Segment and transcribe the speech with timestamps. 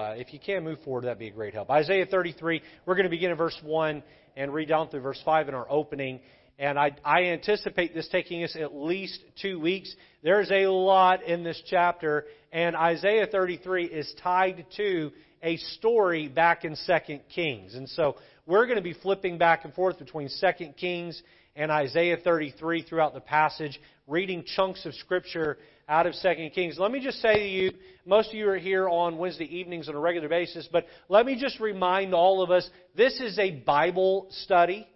[0.00, 1.70] uh, if you can move forward, that'd be a great help.
[1.70, 4.02] Isaiah 33, we're going to begin in verse 1
[4.36, 6.20] and read down through verse 5 in our opening.
[6.58, 9.94] And I, I anticipate this taking us at least two weeks.
[10.22, 15.10] There's a lot in this chapter, and Isaiah 33 is tied to
[15.42, 17.74] a story back in 2 Kings.
[17.74, 21.22] And so we're going to be flipping back and forth between 2 Kings
[21.56, 25.58] and Isaiah 33 throughout the passage, reading chunks of Scripture
[25.88, 26.78] out of 2 Kings.
[26.78, 27.72] Let me just say to you,
[28.06, 31.38] most of you are here on Wednesday evenings on a regular basis, but let me
[31.40, 34.86] just remind all of us, this is a Bible study.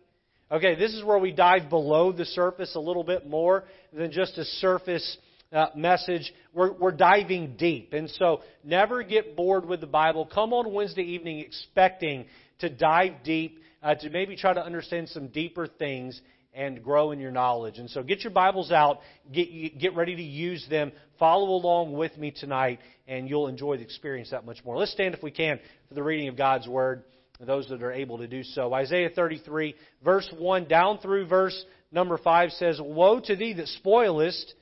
[0.51, 4.39] Okay, this is where we dive below the surface a little bit more than just
[4.39, 5.17] a surface
[5.53, 6.33] uh, message.
[6.53, 7.93] We're, we're diving deep.
[7.93, 10.27] And so never get bored with the Bible.
[10.27, 12.27] Come on Wednesday evening expecting
[12.61, 16.21] to dive deep, uh, to maybe try to understand some deeper things
[16.55, 17.79] and grow in your knowledge.
[17.79, 19.01] And so get your Bibles out,
[19.33, 23.83] get, get ready to use them, follow along with me tonight, and you'll enjoy the
[23.83, 24.77] experience that much more.
[24.77, 27.05] Let's stand if we can for the reading of God's Word,
[27.41, 28.73] those that are able to do so.
[28.73, 34.55] Isaiah 33, verse 1 down through verse number 5 says, Woe to thee that spoilest,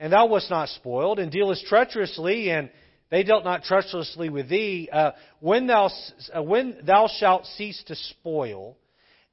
[0.00, 2.70] and thou wast not spoiled, and dealest treacherously, and
[3.10, 4.88] they dealt not treacherously with thee.
[4.92, 5.90] Uh, when, thou,
[6.34, 8.76] uh, when thou shalt cease to spoil,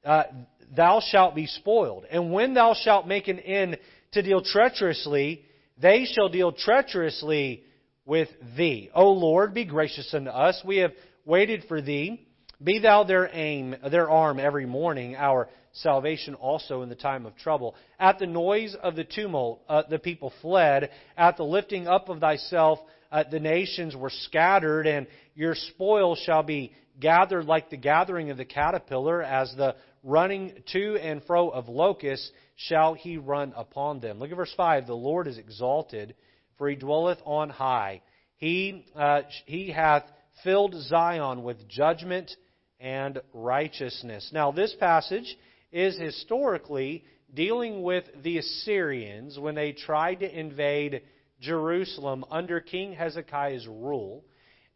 [0.04, 0.24] uh,
[0.74, 2.04] thou shalt be spoiled.
[2.10, 3.78] And when thou shalt make an end
[4.12, 5.44] to deal treacherously,
[5.80, 7.64] they shall deal treacherously
[8.04, 8.90] with thee.
[8.94, 10.60] O Lord, be gracious unto us.
[10.64, 10.92] We have
[11.24, 12.26] waited for thee.
[12.62, 17.36] Be thou their aim, their arm every morning, our salvation also in the time of
[17.36, 17.74] trouble.
[17.98, 20.90] At the noise of the tumult, uh, the people fled.
[21.16, 22.78] At the lifting up of thyself,
[23.10, 28.36] uh, the nations were scattered, and your spoil shall be gathered like the gathering of
[28.36, 29.74] the caterpillar, as the
[30.04, 34.18] running to and fro of locusts shall he run upon them.
[34.20, 34.86] Look at verse 5.
[34.86, 36.14] The Lord is exalted,
[36.58, 38.02] for he dwelleth on high.
[38.36, 40.04] He, uh, he hath
[40.44, 42.30] filled Zion with judgment
[42.78, 44.30] and righteousness.
[44.32, 45.36] Now, this passage
[45.72, 51.02] is historically dealing with the Assyrians when they tried to invade
[51.40, 54.24] Jerusalem under King Hezekiah's rule.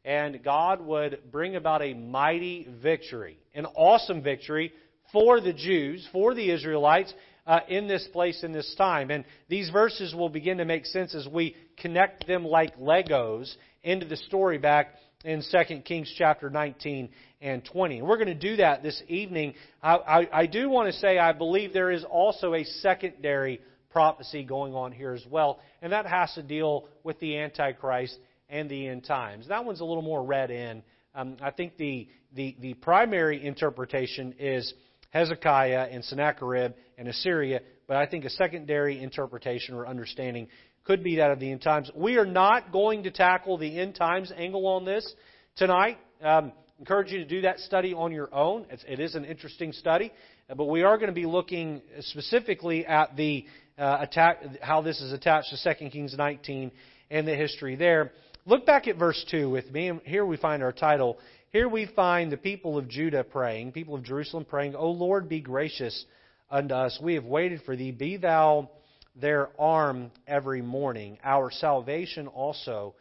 [0.05, 4.73] And God would bring about a mighty victory, an awesome victory
[5.13, 7.13] for the Jews, for the Israelites,
[7.47, 9.11] uh, in this place, in this time.
[9.11, 14.07] And these verses will begin to make sense as we connect them like Legos into
[14.07, 17.09] the story back in 2 Kings chapter 19
[17.41, 17.99] and 20.
[17.99, 19.55] And we're going to do that this evening.
[19.83, 24.45] I, I, I do want to say I believe there is also a secondary prophecy
[24.45, 28.19] going on here as well, and that has to deal with the Antichrist
[28.51, 29.49] and the end times.
[29.49, 30.83] That one's a little more read in.
[31.15, 34.73] Um, I think the, the, the primary interpretation is
[35.11, 40.49] Hezekiah and Sennacherib and Assyria, but I think a secondary interpretation or understanding
[40.85, 41.91] could be that of the end times.
[41.95, 45.15] We are not going to tackle the end times angle on this
[45.57, 45.99] tonight.
[46.23, 48.67] Um, encourage you to do that study on your own.
[48.71, 50.13] It's, it is an interesting study,
[50.55, 53.45] but we are going to be looking specifically at the
[53.79, 56.71] uh, attack, how this is attached to 2 Kings 19
[57.11, 58.13] and the history there.
[58.47, 61.19] Look back at verse 2 with me, and here we find our title
[61.51, 65.41] here we find the people of Judah praying, people of Jerusalem praying, O Lord, be
[65.41, 66.05] gracious
[66.51, 66.99] unto us.
[67.03, 67.91] We have waited for thee.
[67.91, 68.71] Be thou
[69.17, 72.95] their arm every morning, our salvation also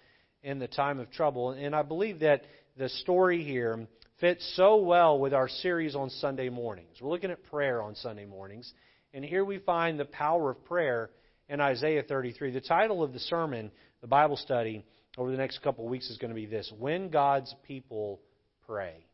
[0.44, 1.52] in the time of trouble.
[1.52, 2.44] And I believe that
[2.78, 3.86] the story here
[4.20, 6.98] fits so well with our series on Sunday mornings.
[7.02, 8.72] We're looking at prayer on Sunday mornings.
[9.14, 11.10] And here we find the power of prayer
[11.50, 12.52] in Isaiah 33.
[12.52, 13.72] The title of the sermon,
[14.02, 14.84] the Bible study,
[15.18, 18.20] over the next couple of weeks is going to be this When God's People
[18.68, 19.06] pray.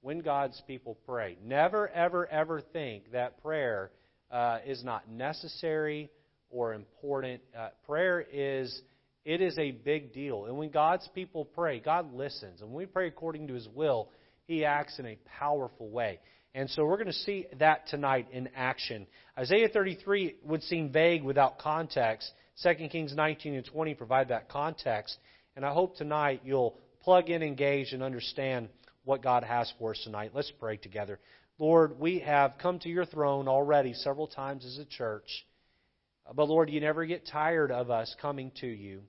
[0.00, 1.36] When God's people pray.
[1.44, 3.90] Never, ever, ever think that prayer
[4.30, 6.10] uh, is not necessary
[6.50, 7.42] or important.
[7.56, 8.80] Uh, prayer is
[9.24, 10.46] it is a big deal.
[10.46, 12.60] And when God's people pray, God listens.
[12.60, 14.08] And when we pray according to His will,
[14.46, 16.20] He acts in a powerful way.
[16.54, 19.06] And so we're going to see that tonight in action.
[19.36, 22.30] Isaiah 33 would seem vague without context.
[22.62, 25.18] 2 Kings 19 and 20 provide that context.
[25.54, 28.68] And I hope tonight you'll plug in, engage, and understand
[29.06, 30.32] what God has for us tonight.
[30.34, 31.18] Let's pray together.
[31.58, 35.46] Lord, we have come to your throne already several times as a church.
[36.34, 39.02] But Lord, you never get tired of us coming to you.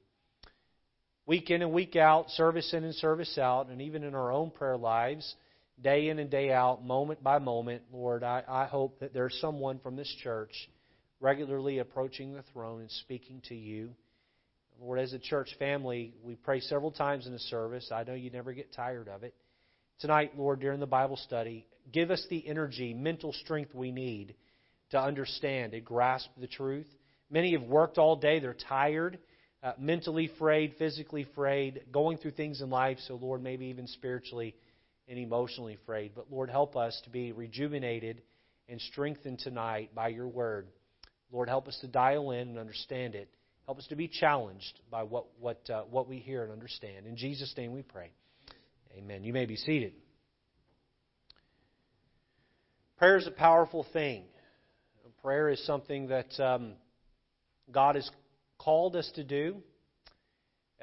[1.25, 4.51] Week in and week out, service in and service out, and even in our own
[4.51, 5.35] prayer lives,
[5.81, 9.79] day in and day out, moment by moment, Lord, I, I hope that there's someone
[9.79, 10.69] from this church
[11.19, 13.89] regularly approaching the throne and speaking to you.
[14.79, 17.91] Lord, as a church family, we pray several times in the service.
[17.91, 19.33] I know you never get tired of it
[19.99, 24.35] tonight, Lord, during the Bible study, give us the energy, mental strength we need
[24.91, 26.87] to understand and grasp the truth.
[27.29, 29.19] Many have worked all day, they're tired.
[29.63, 34.55] uh, mentally frayed, physically frayed, going through things in life, so Lord, maybe even spiritually
[35.07, 36.11] and emotionally frayed.
[36.15, 38.21] But Lord, help us to be rejuvenated
[38.69, 40.67] and strengthened tonight by your word.
[41.31, 43.29] Lord, help us to dial in and understand it.
[43.65, 47.05] Help us to be challenged by what, what, uh, what we hear and understand.
[47.05, 48.11] In Jesus' name we pray.
[48.97, 49.23] Amen.
[49.23, 49.93] You may be seated.
[52.97, 54.23] Prayer is a powerful thing.
[55.21, 56.73] Prayer is something that um,
[57.71, 58.09] God has
[58.57, 59.57] called us to do.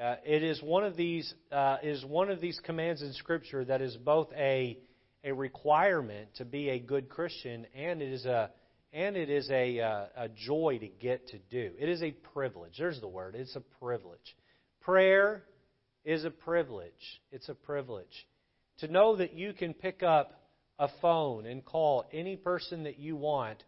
[0.01, 3.81] Uh, it is one of these uh, is one of these commands in Scripture that
[3.81, 4.77] is both a
[5.25, 8.49] a requirement to be a good Christian, and it is a
[8.93, 11.71] and it is a, uh, a joy to get to do.
[11.77, 12.75] It is a privilege.
[12.77, 13.35] There's the word.
[13.35, 14.37] It's a privilege.
[14.79, 15.43] Prayer
[16.05, 17.21] is a privilege.
[17.31, 18.27] It's a privilege
[18.79, 20.39] to know that you can pick up
[20.77, 23.63] a phone and call any person that you want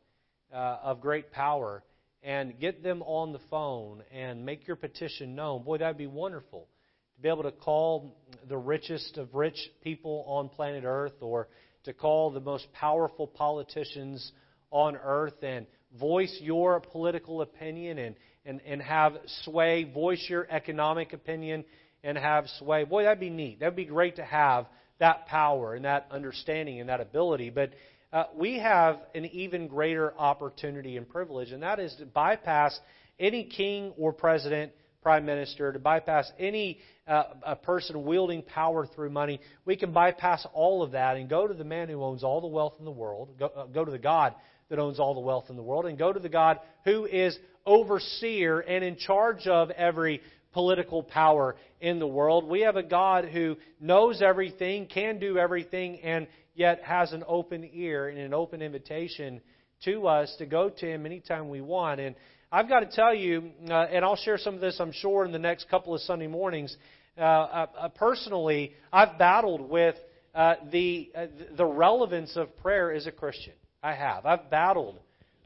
[0.54, 1.84] uh, of great power
[2.22, 5.64] and get them on the phone and make your petition known.
[5.64, 6.68] Boy, that would be wonderful.
[7.16, 8.18] To be able to call
[8.48, 11.48] the richest of rich people on planet Earth or
[11.86, 14.32] to call the most powerful politicians
[14.72, 15.66] on earth and
[15.98, 19.14] voice your political opinion and, and, and have
[19.44, 21.64] sway, voice your economic opinion
[22.04, 22.84] and have sway.
[22.84, 23.60] Boy, that'd be neat.
[23.60, 24.66] That'd be great to have
[25.00, 27.50] that power and that understanding and that ability.
[27.50, 27.72] But
[28.12, 32.78] uh, we have an even greater opportunity and privilege, and that is to bypass
[33.20, 34.72] any king or president,
[35.02, 39.40] prime minister, to bypass any uh, a person wielding power through money.
[39.66, 42.48] We can bypass all of that and go to the man who owns all the
[42.48, 44.34] wealth in the world, go, uh, go to the God
[44.70, 47.38] that owns all the wealth in the world, and go to the God who is
[47.66, 50.22] overseer and in charge of every
[50.58, 52.44] political power in the world.
[52.44, 56.26] We have a God who knows everything, can do everything, and
[56.56, 59.40] yet has an open ear and an open invitation
[59.84, 62.00] to us to go to Him anytime we want.
[62.00, 62.16] And
[62.52, 65.32] I've got to tell you, uh, and I'll share some of this, I'm sure, in
[65.32, 66.76] the next couple of Sunday mornings.
[67.16, 69.94] Uh, uh, uh personally, I've battled with
[70.34, 71.26] uh, the uh,
[71.56, 73.54] the relevance of prayer as a Christian.
[73.84, 74.26] I have.
[74.26, 74.98] I've battled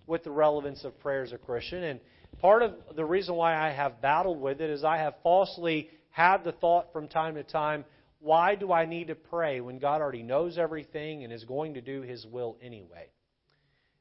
[0.08, 2.00] with the relevance of prayer as a Christian, and
[2.42, 6.44] part of the reason why I have battled with it is I have falsely had
[6.44, 7.86] the thought from time to time
[8.20, 11.82] why do I need to pray when God already knows everything and is going to
[11.82, 13.08] do His will anyway?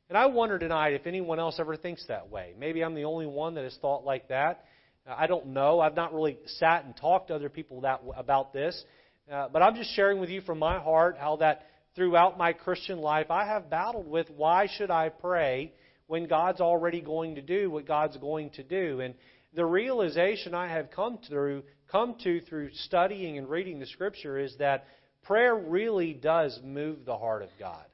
[0.09, 2.53] And I wonder tonight if anyone else ever thinks that way.
[2.59, 4.65] Maybe I'm the only one that has thought like that.
[5.07, 5.81] I don't know.
[5.81, 8.85] I've not really sat and talked to other people that, about this.
[9.31, 12.99] Uh, but I'm just sharing with you from my heart how that throughout my Christian
[12.99, 15.73] life I have battled with why should I pray
[16.11, 18.99] when God's already going to do what God's going to do.
[18.99, 19.15] And
[19.55, 24.57] the realization I have come through come to through studying and reading the scripture is
[24.59, 24.89] that
[25.23, 27.85] prayer really does move the heart of God.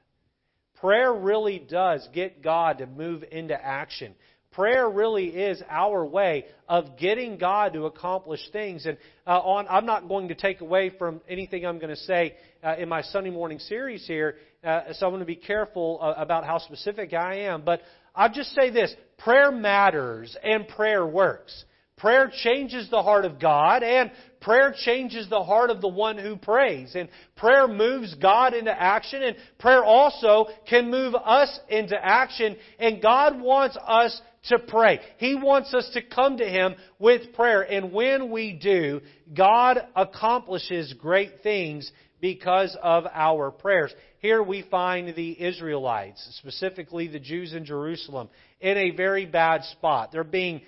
[0.79, 4.15] Prayer really does get God to move into action.
[4.51, 8.87] Prayer really is our way of getting God to accomplish things.
[8.87, 8.97] And
[9.27, 12.33] uh, on, I'm not going to take away from anything I'm going to say
[12.63, 16.15] uh, in my Sunday morning series here, uh, so I'm going to be careful uh,
[16.17, 17.61] about how specific I am.
[17.63, 17.81] But
[18.17, 21.63] I'll just say this prayer matters and prayer works.
[21.97, 26.35] Prayer changes the heart of God, and prayer changes the heart of the one who
[26.35, 26.93] prays.
[26.93, 32.55] And prayer moves God into action, and prayer also can move us into action.
[32.77, 34.99] And God wants us to pray.
[35.17, 37.63] He wants us to come to Him with prayer.
[37.63, 39.01] And when we do,
[39.35, 43.93] God accomplishes great things because of our prayers.
[44.19, 50.11] Here we find the Israelites, specifically the Jews in Jerusalem, in a very bad spot.
[50.11, 50.61] They're being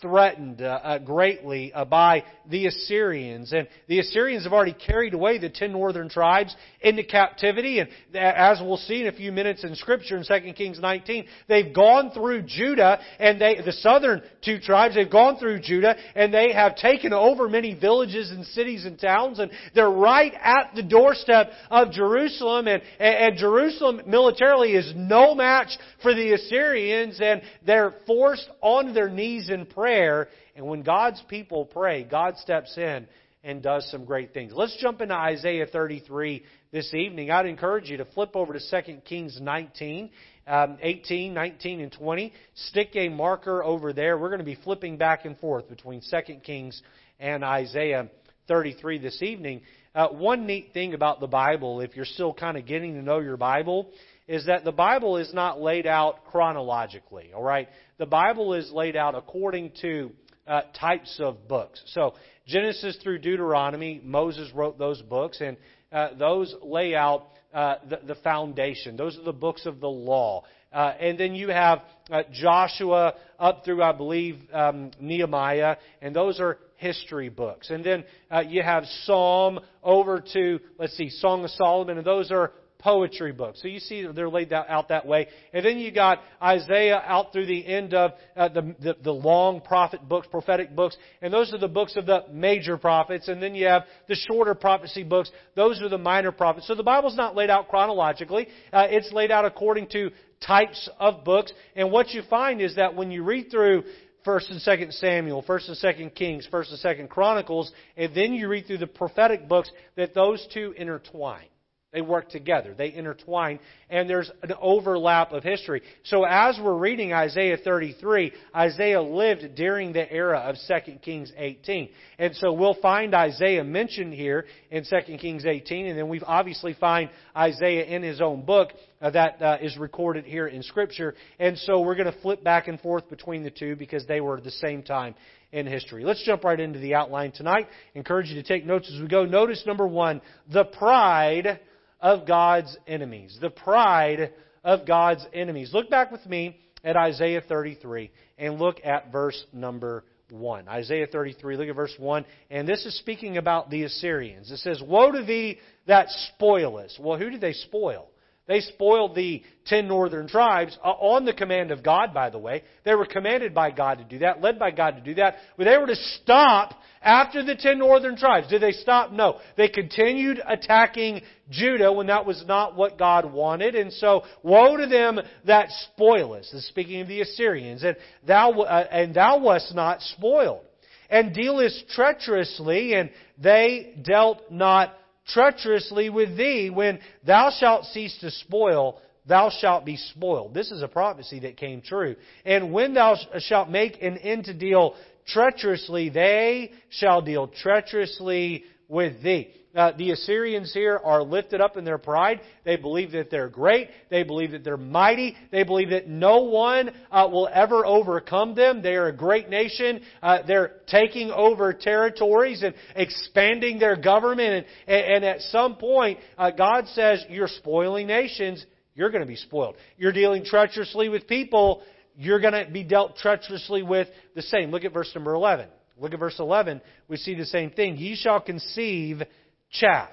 [0.00, 3.52] threatened uh, uh, greatly uh, by the Assyrians.
[3.52, 7.80] And the Assyrians have already carried away the ten northern tribes into captivity.
[7.80, 11.74] And as we'll see in a few minutes in Scripture in 2 Kings 19, they've
[11.74, 16.52] gone through Judah and they, the southern two tribes, they've gone through Judah and they
[16.52, 19.40] have taken over many villages and cities and towns.
[19.40, 22.68] And they're right at the doorstep of Jerusalem.
[22.68, 27.20] And, and, and Jerusalem militarily is no match for the Assyrians.
[27.20, 30.26] And they're forced onto their knees in prayer prayer.
[30.56, 33.06] And when God's people pray, God steps in
[33.44, 34.52] and does some great things.
[34.52, 36.42] Let's jump into Isaiah 33
[36.72, 37.30] this evening.
[37.30, 40.10] I'd encourage you to flip over to 2 Kings 19,
[40.48, 42.32] um, 18, 19, and 20.
[42.56, 44.18] Stick a marker over there.
[44.18, 46.82] We're going to be flipping back and forth between 2 Kings
[47.20, 48.08] and Isaiah
[48.48, 49.60] 33 this evening.
[49.94, 53.20] Uh, one neat thing about the Bible, if you're still kind of getting to know
[53.20, 53.92] your Bible,
[54.28, 57.32] is that the Bible is not laid out chronologically.
[57.34, 60.12] All right, the Bible is laid out according to
[60.46, 61.82] uh, types of books.
[61.86, 62.14] So
[62.46, 65.56] Genesis through Deuteronomy, Moses wrote those books, and
[65.90, 68.96] uh, those lay out uh, the, the, foundation.
[68.96, 70.44] Those are the books of the law.
[70.70, 71.80] Uh, and then you have
[72.10, 77.70] uh, Joshua up through, I believe, um, Nehemiah, and those are history books.
[77.70, 82.30] And then uh, you have Psalm over to, let's see, Song of Solomon, and those
[82.30, 83.60] are poetry books.
[83.60, 85.28] So you see they're laid out that way.
[85.52, 89.60] And then you got Isaiah out through the end of uh, the, the, the long
[89.60, 93.28] prophet books, prophetic books, and those are the books of the major prophets.
[93.28, 95.30] And then you have the shorter prophecy books.
[95.56, 96.66] Those are the minor prophets.
[96.66, 98.48] So the Bible's not laid out chronologically.
[98.72, 101.52] Uh, it's laid out according to types of books.
[101.74, 103.84] And what you find is that when you read through
[104.24, 108.48] First and Second Samuel, First and Second Kings, First and Second Chronicles, and then you
[108.48, 111.46] read through the prophetic books, that those two intertwine.
[111.90, 112.74] They work together.
[112.76, 113.60] They intertwine.
[113.88, 115.80] And there's an overlap of history.
[116.04, 121.88] So as we're reading Isaiah 33, Isaiah lived during the era of 2 Kings 18.
[122.18, 125.86] And so we'll find Isaiah mentioned here in 2 Kings 18.
[125.86, 128.68] And then we obviously find Isaiah in his own book
[129.00, 131.14] uh, that uh, is recorded here in Scripture.
[131.38, 134.36] And so we're going to flip back and forth between the two because they were
[134.36, 135.14] at the same time
[135.52, 136.04] in history.
[136.04, 137.66] Let's jump right into the outline tonight.
[137.94, 139.24] Encourage you to take notes as we go.
[139.24, 140.20] Notice number one,
[140.52, 141.60] the pride
[142.00, 143.38] of God's enemies.
[143.40, 144.32] The pride
[144.64, 145.70] of God's enemies.
[145.72, 150.68] Look back with me at Isaiah 33 and look at verse number 1.
[150.68, 152.24] Isaiah 33, look at verse 1.
[152.50, 154.50] And this is speaking about the Assyrians.
[154.50, 157.00] It says, Woe to thee that spoilest.
[157.00, 158.08] Well, who did they spoil?
[158.48, 162.64] They spoiled the ten northern tribes uh, on the command of God, by the way.
[162.82, 165.36] They were commanded by God to do that, led by God to do that.
[165.58, 168.48] But they were to stop after the ten northern tribes.
[168.48, 169.12] Did they stop?
[169.12, 169.38] No.
[169.58, 173.74] They continued attacking Judah when that was not what God wanted.
[173.74, 176.50] And so, woe to them that spoilest.
[176.50, 177.84] This is speaking of the Assyrians.
[177.84, 180.64] And thou, uh, and thou wast not spoiled.
[181.10, 184.94] And dealest treacherously, and they dealt not
[185.28, 186.70] treacherously with thee.
[186.70, 190.54] When thou shalt cease to spoil, thou shalt be spoiled.
[190.54, 192.16] This is a prophecy that came true.
[192.44, 194.94] And when thou shalt make an end to deal
[195.26, 199.52] treacherously, they shall deal treacherously with thee.
[199.74, 202.40] Uh, the Assyrians here are lifted up in their pride.
[202.64, 203.90] They believe that they're great.
[204.10, 205.36] They believe that they're mighty.
[205.52, 208.82] They believe that no one uh, will ever overcome them.
[208.82, 210.00] They are a great nation.
[210.22, 214.66] Uh, they're taking over territories and expanding their government.
[214.86, 218.64] And, and at some point, uh, God says, You're spoiling nations.
[218.94, 219.76] You're going to be spoiled.
[219.96, 221.82] You're dealing treacherously with people.
[222.16, 224.70] You're going to be dealt treacherously with the same.
[224.70, 225.68] Look at verse number 11.
[226.00, 226.80] Look at verse 11.
[227.06, 227.96] We see the same thing.
[227.96, 229.22] Ye shall conceive
[229.70, 230.10] chaff.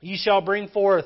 [0.00, 1.04] Ye shall bring forth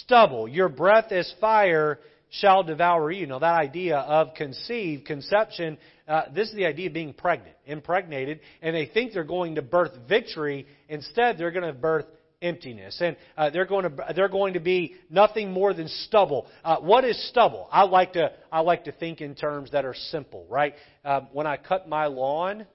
[0.00, 0.48] stubble.
[0.48, 1.98] Your breath as fire
[2.30, 3.26] shall devour you.
[3.26, 5.76] Now, that idea of conceive, conception,
[6.08, 9.62] uh, this is the idea of being pregnant, impregnated, and they think they're going to
[9.62, 10.66] birth victory.
[10.88, 12.06] Instead, they're going to birth
[12.40, 16.46] emptiness, and uh, they're going to they're going to be nothing more than stubble.
[16.64, 17.68] Uh, what is stubble?
[17.70, 20.74] I like to I like to think in terms that are simple, right?
[21.04, 22.66] Uh, when I cut my lawn,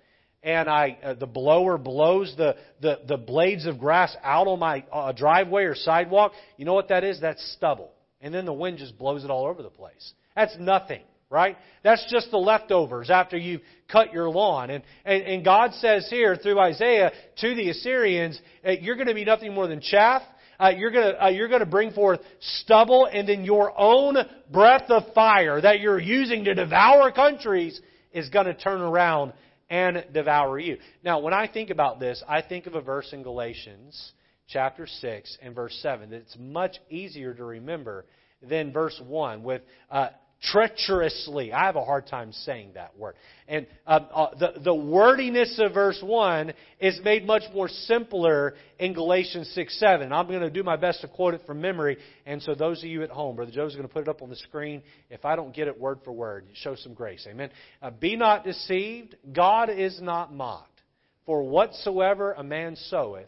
[0.43, 4.83] and I uh, the blower blows the, the, the blades of grass out on my
[4.91, 7.19] uh, driveway or sidewalk, you know what that is?
[7.19, 7.91] That's stubble.
[8.21, 10.13] And then the wind just blows it all over the place.
[10.35, 11.57] That's nothing, right?
[11.83, 14.69] That's just the leftovers after you've cut your lawn.
[14.69, 19.25] And, and, and God says here through Isaiah to the Assyrians, you're going to be
[19.25, 20.21] nothing more than chaff.
[20.59, 24.17] Uh, you're going uh, you're going to bring forth stubble, and then your own
[24.51, 27.79] breath of fire that you're using to devour countries
[28.11, 29.33] is going to turn around
[29.69, 30.77] and devour you.
[31.03, 34.13] Now, when I think about this, I think of a verse in Galatians
[34.47, 38.05] chapter 6 and verse 7 that's much easier to remember
[38.41, 40.09] than verse 1 with uh,
[40.41, 41.51] treacherously.
[41.51, 43.15] I have a hard time saying that word.
[43.47, 48.93] And uh, uh, the, the wordiness of verse 1 is made much more simpler in
[48.93, 50.11] Galatians 6 7.
[50.11, 51.97] I'm going to do my best to quote it from memory.
[52.25, 54.29] And so, those of you at home, Brother Joe's going to put it up on
[54.29, 54.83] the screen.
[55.09, 57.25] If I don't get it word for word, show some grace.
[57.29, 57.49] Amen.
[57.81, 59.15] Uh, Be not deceived.
[59.33, 60.81] God is not mocked.
[61.25, 63.27] For whatsoever a man soweth,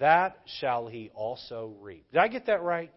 [0.00, 2.06] that shall he also reap.
[2.12, 2.90] Did I get that right?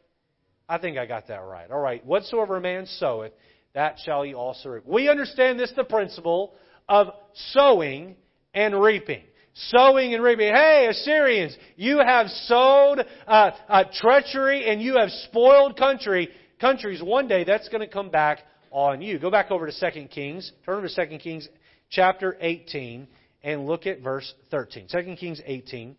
[0.69, 1.69] I think I got that right.
[1.71, 2.05] All right.
[2.05, 3.31] Whatsoever a man soweth,
[3.73, 4.85] that shall he also reap.
[4.85, 6.55] We understand this the principle
[6.89, 7.07] of
[7.51, 8.15] sowing
[8.53, 9.23] and reaping.
[9.53, 10.53] Sowing and reaping.
[10.53, 16.29] Hey, Assyrians, you have sowed uh, uh, treachery and you have spoiled country.
[16.59, 18.39] Countries, one day that's going to come back
[18.71, 19.19] on you.
[19.19, 20.51] Go back over to 2 Kings.
[20.65, 21.47] Turn over to 2 Kings
[21.89, 23.07] chapter 18
[23.43, 24.87] and look at verse 13.
[24.91, 25.95] 2 Kings 18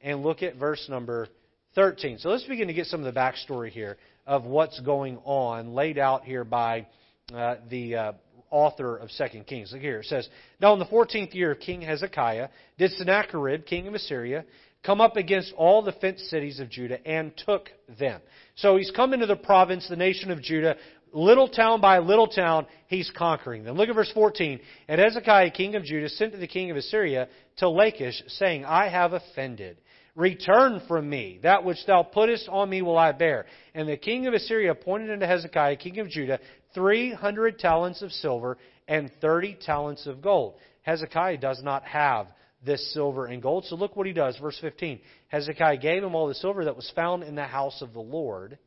[0.00, 1.28] and look at verse number
[1.74, 2.18] 13.
[2.18, 3.96] So let's begin to get some of the backstory here
[4.26, 6.86] of what's going on, laid out here by
[7.34, 8.12] uh, the uh,
[8.50, 9.72] author of Second Kings.
[9.72, 10.00] Look here.
[10.00, 10.28] It says,
[10.60, 12.48] Now in the fourteenth year of King Hezekiah,
[12.78, 14.44] did Sennacherib, king of Assyria,
[14.84, 18.20] come up against all the fenced cities of Judah and took them.
[18.56, 20.76] So he's come into the province, the nation of Judah,
[21.12, 23.76] little town by little town, he's conquering them.
[23.76, 24.60] Look at verse 14.
[24.88, 28.88] And Hezekiah, king of Judah, sent to the king of Assyria to Lachish, saying, I
[28.88, 29.78] have offended.
[30.18, 31.38] Return from me.
[31.44, 33.46] That which thou puttest on me will I bear.
[33.72, 36.40] And the king of Assyria appointed unto Hezekiah, king of Judah,
[36.74, 38.58] three hundred talents of silver
[38.88, 40.56] and thirty talents of gold.
[40.82, 42.26] Hezekiah does not have
[42.66, 43.66] this silver and gold.
[43.66, 44.36] So look what he does.
[44.38, 44.98] Verse 15.
[45.28, 48.58] Hezekiah gave him all the silver that was found in the house of the Lord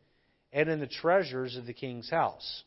[0.53, 2.63] and in the treasures of the king's house.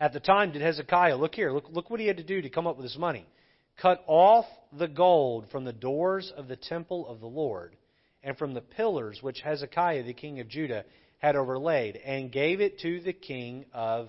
[0.00, 2.48] At the time did Hezekiah, look here, look, look what he had to do to
[2.48, 3.26] come up with his money.
[3.76, 7.76] Cut off the gold from the doors of the temple of the Lord
[8.22, 10.84] and from the pillars which Hezekiah the king of Judah
[11.18, 14.08] had overlaid, and gave it to the king of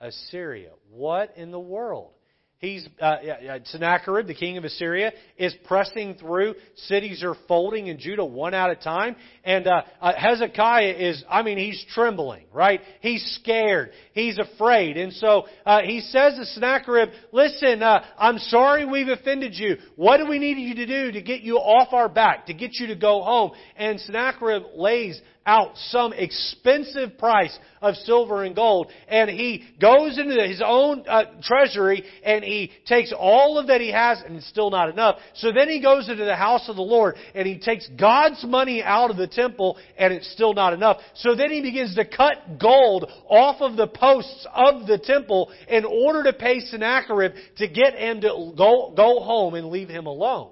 [0.00, 0.70] Assyria.
[0.90, 2.12] What in the world?
[2.60, 3.16] He's uh,
[3.64, 6.56] Sennacherib, the king of Assyria, is pressing through.
[6.88, 11.24] Cities are folding in Judah one at a time, and uh, uh, Hezekiah is.
[11.26, 12.82] I mean, he's trembling, right?
[13.00, 13.92] He's scared.
[14.12, 19.54] He's afraid, and so uh, he says to Sennacherib, "Listen, uh, I'm sorry we've offended
[19.54, 19.78] you.
[19.96, 22.74] What do we need you to do to get you off our back, to get
[22.74, 28.90] you to go home?" And Sennacherib lays out some expensive price of silver and gold.
[29.08, 33.90] And he goes into his own uh, treasury and he takes all of that he
[33.90, 35.18] has and it's still not enough.
[35.34, 38.82] So then he goes into the house of the Lord and he takes God's money
[38.82, 40.98] out of the temple and it's still not enough.
[41.14, 45.84] So then he begins to cut gold off of the posts of the temple in
[45.84, 50.50] order to pay Sennacherib to get him to go, go home and leave him alone.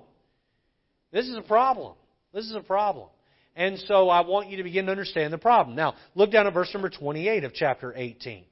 [1.13, 1.95] This is a problem.
[2.33, 3.09] This is a problem.
[3.59, 5.75] And so I want you to begin to understand the problem.
[5.75, 8.45] Now, look down at verse number 28 of chapter 18.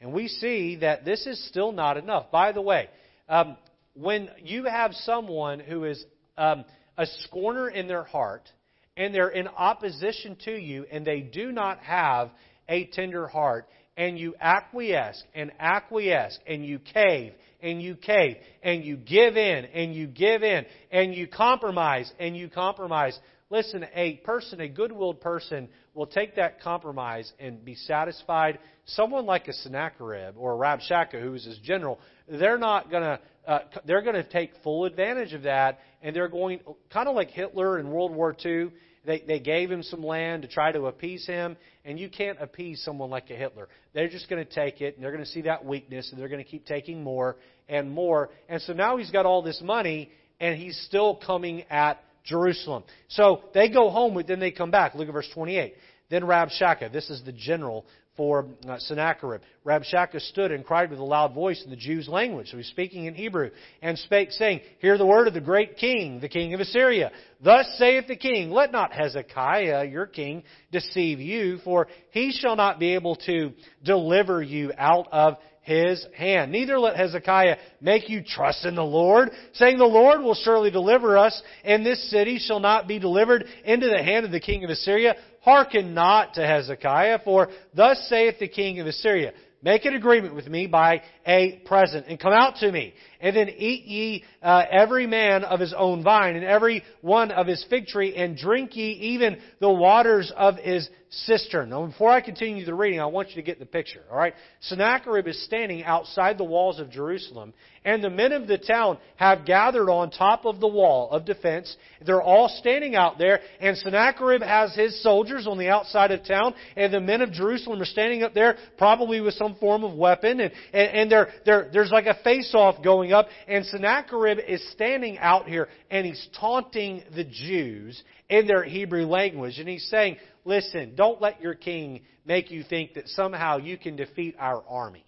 [0.00, 2.30] And we see that this is still not enough.
[2.30, 2.88] By the way,
[3.28, 3.56] um,
[3.94, 6.04] when you have someone who is
[6.38, 6.64] um,
[6.96, 8.48] a scorner in their heart,
[8.96, 12.30] and they're in opposition to you, and they do not have
[12.68, 18.84] a tender heart, and you acquiesce and acquiesce, and you cave and you cave, and
[18.84, 24.14] you give in and you give in, and you compromise and you compromise, Listen, a
[24.24, 28.58] person, a good-willed person, will take that compromise and be satisfied.
[28.86, 33.20] Someone like a Sennacherib or a Rabshakeh, who is his general, they're not going to.
[33.46, 36.58] Uh, they're going to take full advantage of that, and they're going
[36.92, 38.72] kind of like Hitler in World War II.
[39.04, 42.82] They, they gave him some land to try to appease him, and you can't appease
[42.82, 43.68] someone like a Hitler.
[43.94, 46.28] They're just going to take it, and they're going to see that weakness, and they're
[46.28, 47.36] going to keep taking more
[47.68, 48.30] and more.
[48.48, 52.84] And so now he's got all this money, and he's still coming at Jerusalem.
[53.08, 54.94] So they go home, but then they come back.
[54.94, 55.74] Look at verse 28.
[56.10, 57.86] Then Rabshakeh, this is the general
[58.16, 59.42] for uh, Sennacherib.
[59.64, 62.48] Rabshakeh stood and cried with a loud voice in the Jews' language.
[62.50, 63.50] So he's speaking in Hebrew
[63.82, 67.10] and spake, saying, Hear the word of the great king, the king of Assyria.
[67.42, 72.78] Thus saith the king, Let not Hezekiah, your king, deceive you, for he shall not
[72.78, 73.52] be able to
[73.84, 75.34] deliver you out of
[75.66, 76.52] his hand.
[76.52, 81.18] Neither let Hezekiah make you trust in the Lord, saying, The Lord will surely deliver
[81.18, 84.70] us, and this city shall not be delivered into the hand of the king of
[84.70, 85.16] Assyria.
[85.40, 90.46] Hearken not to Hezekiah, for thus saith the king of Assyria, Make an agreement with
[90.46, 92.94] me by a present, and come out to me.
[93.20, 97.48] And then eat ye uh, every man of his own vine, and every one of
[97.48, 100.88] his fig tree, and drink ye even the waters of his
[101.24, 101.70] cistern.
[101.70, 104.02] Now, before I continue the reading, I want you to get the picture.
[104.10, 108.58] All right, Sennacherib is standing outside the walls of Jerusalem, and the men of the
[108.58, 111.74] town have gathered on top of the wall of defense.
[112.04, 116.54] They're all standing out there, and Sennacherib has his soldiers on the outside of town,
[116.76, 120.40] and the men of Jerusalem are standing up there, probably with some form of weapon,
[120.40, 125.18] and, and, and they're, they're, there's like a face-off going up, and Sennacherib is standing
[125.18, 130.16] out here, and he's taunting the Jews in their Hebrew language, and he's saying,
[130.46, 135.04] listen, don't let your king make you think that somehow you can defeat our army.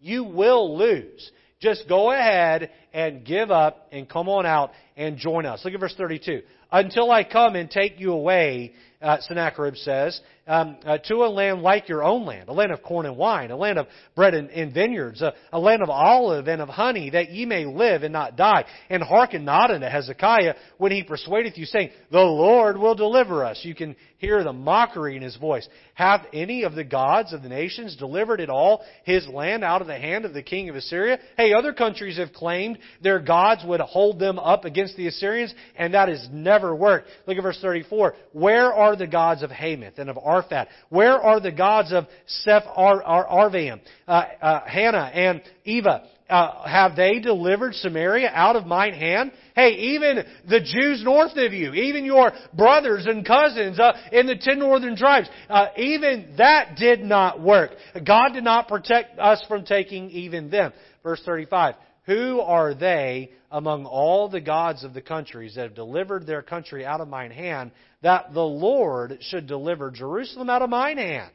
[0.00, 1.30] You will lose.
[1.60, 5.64] Just go ahead and give up and come on out and join us.
[5.64, 6.42] Look at verse 32.
[6.70, 11.60] Until I come and take you away, uh, Sennacherib says, um, uh, to a land
[11.60, 14.48] like your own land, a land of corn and wine, a land of bread and,
[14.48, 18.12] and vineyards, a, a, land of olive and of honey, that ye may live and
[18.12, 18.64] not die.
[18.88, 23.60] And hearken not unto Hezekiah when he persuadeth you, saying, The Lord will deliver us.
[23.62, 25.68] You can hear the mockery in his voice.
[25.94, 29.86] Hath any of the gods of the nations delivered at all his land out of
[29.86, 31.18] the hand of the king of Assyria?
[31.36, 35.54] Hey, other countries have claimed their gods would hold them up against against the Assyrians,
[35.76, 37.08] and that has never worked.
[37.26, 38.14] Look at verse 34.
[38.32, 40.66] Where are the gods of Hamath and of Arphaxad?
[40.88, 46.06] Where are the gods of Seph Ar- Ar- Arvaim, uh, uh, Hena and Ivah?
[46.28, 49.32] Uh, have they delivered Samaria out of mine hand?
[49.54, 54.36] Hey, even the Jews north of you, even your brothers and cousins uh, in the
[54.36, 57.70] ten northern tribes, uh, even that did not work.
[58.06, 60.74] God did not protect us from taking even them.
[61.02, 61.76] Verse 35.
[62.08, 66.86] Who are they among all the gods of the countries that have delivered their country
[66.86, 71.30] out of mine hand, that the Lord should deliver Jerusalem out of mine hand?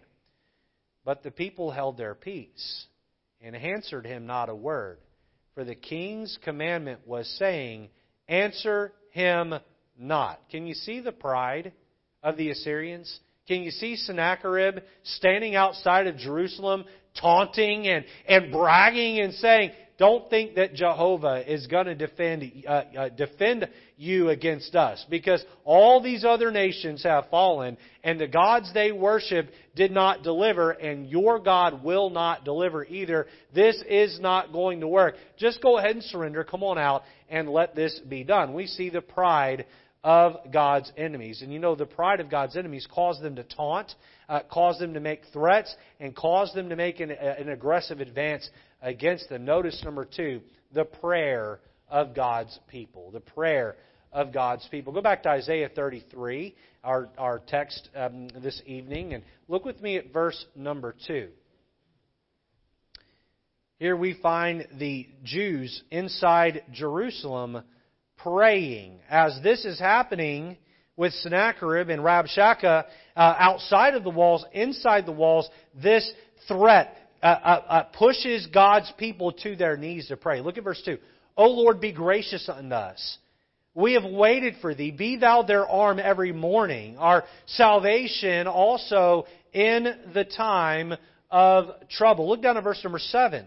[1.05, 2.87] But the people held their peace
[3.39, 4.97] and answered him not a word.
[5.53, 7.89] For the king's commandment was saying,
[8.27, 9.53] Answer him
[9.95, 10.39] not.
[10.49, 11.71] Can you see the pride
[12.23, 13.19] of the Assyrians?
[13.47, 16.85] Can you see Sennacherib standing outside of Jerusalem,
[17.21, 22.71] taunting and, and bragging and saying, don't think that Jehovah is going to defend, uh,
[22.71, 25.05] uh, defend you against us.
[25.09, 30.71] Because all these other nations have fallen, and the gods they worship did not deliver,
[30.71, 33.27] and your God will not deliver either.
[33.53, 35.15] This is not going to work.
[35.37, 36.43] Just go ahead and surrender.
[36.43, 38.53] Come on out and let this be done.
[38.53, 39.65] We see the pride
[40.03, 41.41] of God's enemies.
[41.41, 43.93] And you know, the pride of God's enemies caused them to taunt,
[44.27, 48.49] uh, caused them to make threats, and caused them to make an, an aggressive advance
[48.83, 49.45] against them.
[49.45, 50.41] Notice number two,
[50.73, 53.09] the prayer of God's people.
[53.09, 53.77] The prayer
[54.11, 54.93] of God's people.
[54.93, 59.97] Go back to Isaiah 33, our, our text um, this evening, and look with me
[59.97, 61.29] at verse number 2.
[63.79, 67.63] Here we find the Jews inside Jerusalem
[68.17, 68.99] praying.
[69.09, 70.57] As this is happening
[70.95, 75.49] with Sennacherib and Rabshakeh uh, outside of the walls, inside the walls,
[75.81, 76.09] this
[76.47, 80.41] threat uh, uh, uh, pushes God's people to their knees to pray.
[80.41, 80.97] Look at verse 2.
[81.37, 83.17] O Lord, be gracious unto us.
[83.73, 84.91] We have waited for thee.
[84.91, 86.97] Be thou their arm every morning.
[86.97, 90.93] Our salvation also in the time
[91.31, 92.29] of trouble.
[92.29, 93.45] Look down at verse number 7.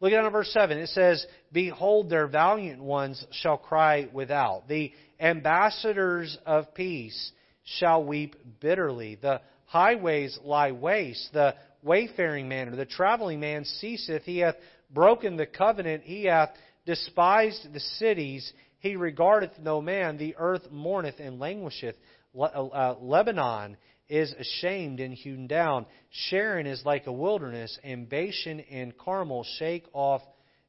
[0.00, 0.78] Look down at verse 7.
[0.78, 4.68] It says, Behold, their valiant ones shall cry without.
[4.68, 7.32] The ambassadors of peace
[7.64, 9.16] shall weep bitterly.
[9.16, 11.30] The highways lie waste.
[11.32, 11.56] The
[11.86, 14.24] wayfaring man, or the traveling man ceaseth.
[14.24, 14.56] He hath
[14.90, 16.02] broken the covenant.
[16.02, 16.50] He hath
[16.84, 18.52] despised the cities.
[18.80, 20.18] He regardeth no man.
[20.18, 21.96] The earth mourneth and languisheth.
[22.38, 25.86] Uh, Lebanon is ashamed and hewn down.
[26.10, 30.22] Sharon is like a wilderness, and Bashan and Carmel shake off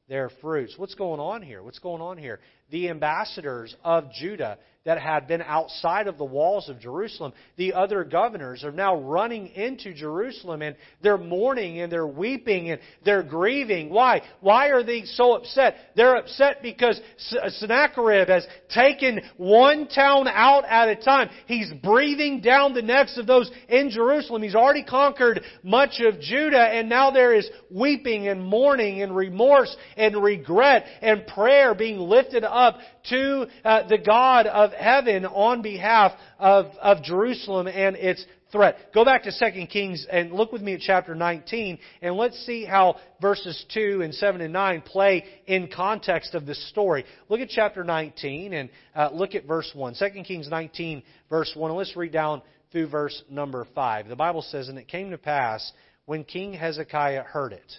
[0.08, 0.74] their fruits.
[0.78, 1.62] What's going on here?
[1.62, 2.40] What's going on here?
[2.72, 8.06] The ambassadors of Judah that had been outside of the walls of Jerusalem, the other
[8.06, 13.90] governors are now running into Jerusalem and they're mourning and they're weeping and they're grieving.
[13.90, 14.22] Why?
[14.40, 15.76] Why are they so upset?
[15.98, 21.32] They're upset because Sennacherib has taken one town out at a time.
[21.48, 24.42] He's breathing down the necks of those in Jerusalem.
[24.42, 29.76] He's already conquered much of Judah and now there is weeping and mourning and remorse
[29.98, 32.78] and regret and prayer being lifted up
[33.10, 38.94] to uh, the God of heaven on behalf of, of Jerusalem and its threat.
[38.94, 42.66] Go back to 2 Kings and look with me at chapter 19 and let's see
[42.66, 47.06] how verses 2 and 7 and 9 play in context of this story.
[47.30, 49.96] Look at chapter 19 and uh, look at verse 1.
[50.00, 52.42] 2 Kings 19 verse 1 and let's read down
[52.72, 54.08] through verse number 5.
[54.08, 55.72] The Bible says, And it came to pass
[56.06, 57.74] when King Hezekiah heard it,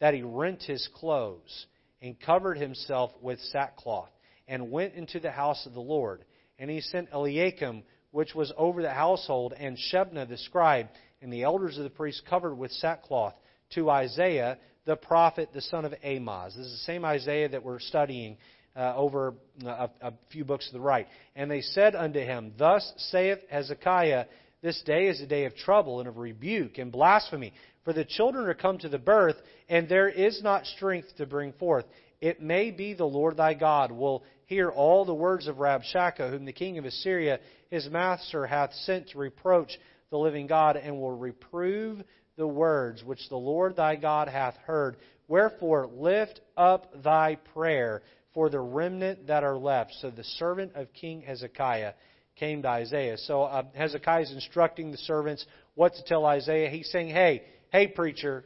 [0.00, 1.66] that he rent his clothes
[2.02, 4.08] and covered himself with sackcloth
[4.50, 6.24] and went into the house of the Lord.
[6.58, 10.88] And he sent Eliakim, which was over the household, and Shebna the scribe,
[11.22, 13.34] and the elders of the priests covered with sackcloth,
[13.74, 16.56] to Isaiah the prophet, the son of Amoz.
[16.56, 18.36] This is the same Isaiah that we're studying
[18.74, 19.34] uh, over
[19.64, 21.06] a, a few books to the right.
[21.36, 24.24] And they said unto him, Thus saith Hezekiah,
[24.62, 27.52] This day is a day of trouble and of rebuke and blasphemy.
[27.84, 29.36] For the children are come to the birth,
[29.68, 31.84] and there is not strength to bring forth.
[32.20, 36.44] It may be the Lord thy God will hear all the words of Rabshakeh, whom
[36.44, 37.38] the king of Assyria,
[37.70, 39.78] his master, hath sent to reproach
[40.10, 42.02] the living God, and will reprove
[42.36, 44.96] the words which the Lord thy God hath heard.
[45.28, 48.02] Wherefore, lift up thy prayer
[48.34, 49.94] for the remnant that are left.
[50.00, 51.92] So the servant of King Hezekiah
[52.34, 53.18] came to Isaiah.
[53.18, 56.70] So uh, Hezekiah is instructing the servants what to tell Isaiah.
[56.70, 58.44] He's saying, hey, hey, preacher,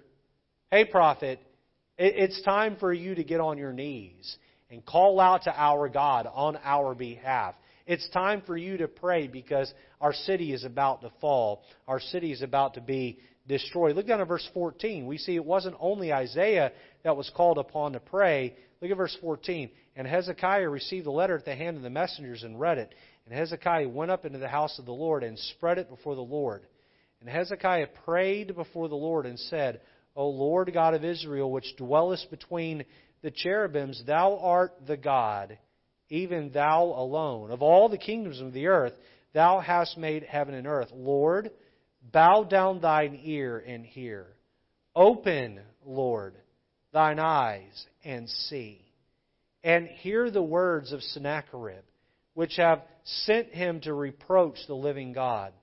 [0.71, 1.41] hey, prophet,
[1.97, 4.37] it's time for you to get on your knees
[4.75, 7.55] and call out to our God on our behalf.
[7.87, 11.63] It's time for you to pray because our city is about to fall.
[11.87, 13.95] Our city is about to be destroyed.
[13.95, 15.07] Look down at verse 14.
[15.07, 16.73] We see it wasn't only Isaiah
[17.05, 18.57] that was called upon to pray.
[18.81, 19.71] Look at verse 14.
[19.97, 22.93] And Hezekiah received the letter at the hand of the messengers and read it.
[23.27, 26.21] And Hezekiah went up into the house of the Lord and spread it before the
[26.21, 26.67] Lord.
[27.21, 29.81] And Hezekiah prayed before the Lord and said,
[30.17, 32.85] O Lord God of Israel, which dwellest between
[33.25, 35.59] the cherubims, thou art the God,
[36.11, 37.51] even thou alone.
[37.51, 38.93] Of all the kingdoms of the earth,
[39.33, 40.91] thou hast made heaven and earth.
[40.93, 41.51] Lord,
[42.13, 44.27] bow down thine ear and hear.
[44.95, 46.35] Open, Lord,
[46.93, 48.83] thine eyes and see.
[49.65, 51.83] And hear the words of Sennacherib,
[52.35, 55.55] which have sent him to reproach the living God.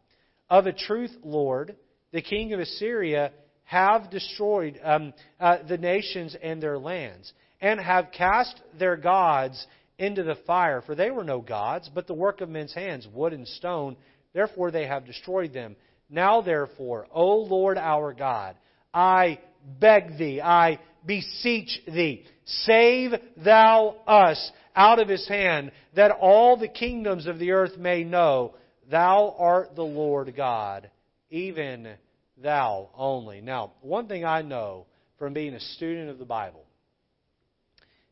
[0.50, 1.76] Of a truth, Lord,
[2.12, 3.32] the king of Assyria
[3.66, 9.66] have destroyed um, uh, the nations and their lands, and have cast their gods
[9.98, 10.82] into the fire.
[10.82, 13.96] For they were no gods, but the work of men's hands, wood and stone.
[14.34, 15.76] Therefore they have destroyed them.
[16.10, 18.56] Now therefore, O Lord our God,
[18.94, 19.40] I
[19.80, 26.68] beg thee, I beseech thee, save thou us out of his hand, that all the
[26.68, 28.56] kingdoms of the earth may know
[28.90, 30.90] thou art the Lord God,
[31.30, 31.94] even
[32.38, 33.42] thou only.
[33.42, 34.86] Now, one thing I know
[35.18, 36.61] from being a student of the Bible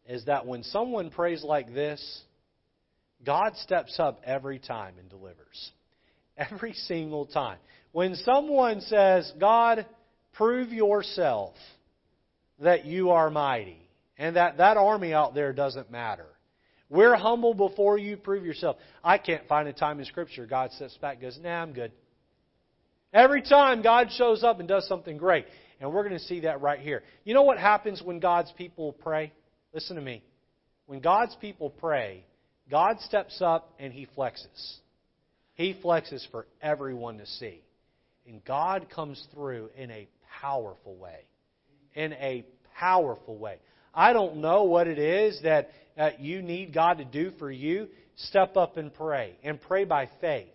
[0.09, 2.23] is that when someone prays like this,
[3.23, 5.71] God steps up every time and delivers.
[6.35, 7.59] Every single time.
[7.91, 9.85] When someone says, God,
[10.33, 11.53] prove yourself
[12.59, 13.77] that you are mighty,
[14.17, 16.25] and that that army out there doesn't matter.
[16.89, 18.77] We're humble before you, prove yourself.
[19.03, 21.91] I can't find a time in Scripture God sits back and goes, Nah, I'm good.
[23.13, 25.45] Every time God shows up and does something great.
[25.79, 27.03] And we're going to see that right here.
[27.23, 29.31] You know what happens when God's people pray?
[29.73, 30.23] Listen to me.
[30.85, 32.23] When God's people pray,
[32.69, 34.77] God steps up and He flexes.
[35.53, 37.61] He flexes for everyone to see.
[38.27, 40.07] And God comes through in a
[40.41, 41.19] powerful way.
[41.93, 42.45] In a
[42.77, 43.57] powerful way.
[43.93, 47.87] I don't know what it is that uh, you need God to do for you.
[48.15, 49.35] Step up and pray.
[49.43, 50.47] And pray by faith.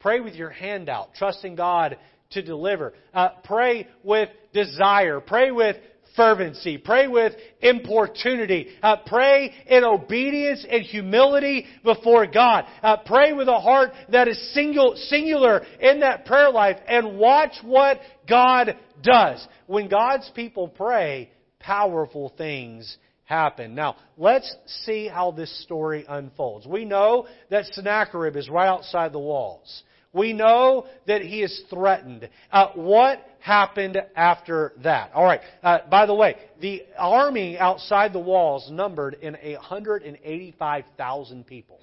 [0.00, 1.96] Pray with your hand out, trusting God
[2.30, 2.92] to deliver.
[3.14, 5.20] Uh, pray with desire.
[5.20, 5.76] Pray with
[6.16, 6.78] fervency.
[6.78, 8.68] Pray with importunity.
[8.82, 12.64] Uh, pray in obedience and humility before God.
[12.82, 17.52] Uh, pray with a heart that is single, singular in that prayer life and watch
[17.62, 19.46] what God does.
[19.66, 23.74] When God's people pray, powerful things happen.
[23.74, 26.66] Now, let's see how this story unfolds.
[26.66, 29.82] We know that Sennacherib is right outside the walls.
[30.12, 32.28] We know that he is threatened.
[32.52, 35.12] Uh, what happened after that?
[35.12, 35.42] All right.
[35.62, 41.78] Uh, by the way, the army outside the walls numbered in 185,000 people.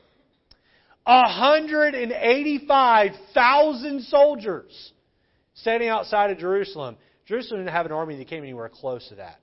[1.04, 4.92] 185,000 soldiers
[5.54, 6.98] standing outside of Jerusalem.
[7.28, 9.40] Jerusalem didn't have an army that came anywhere close to that.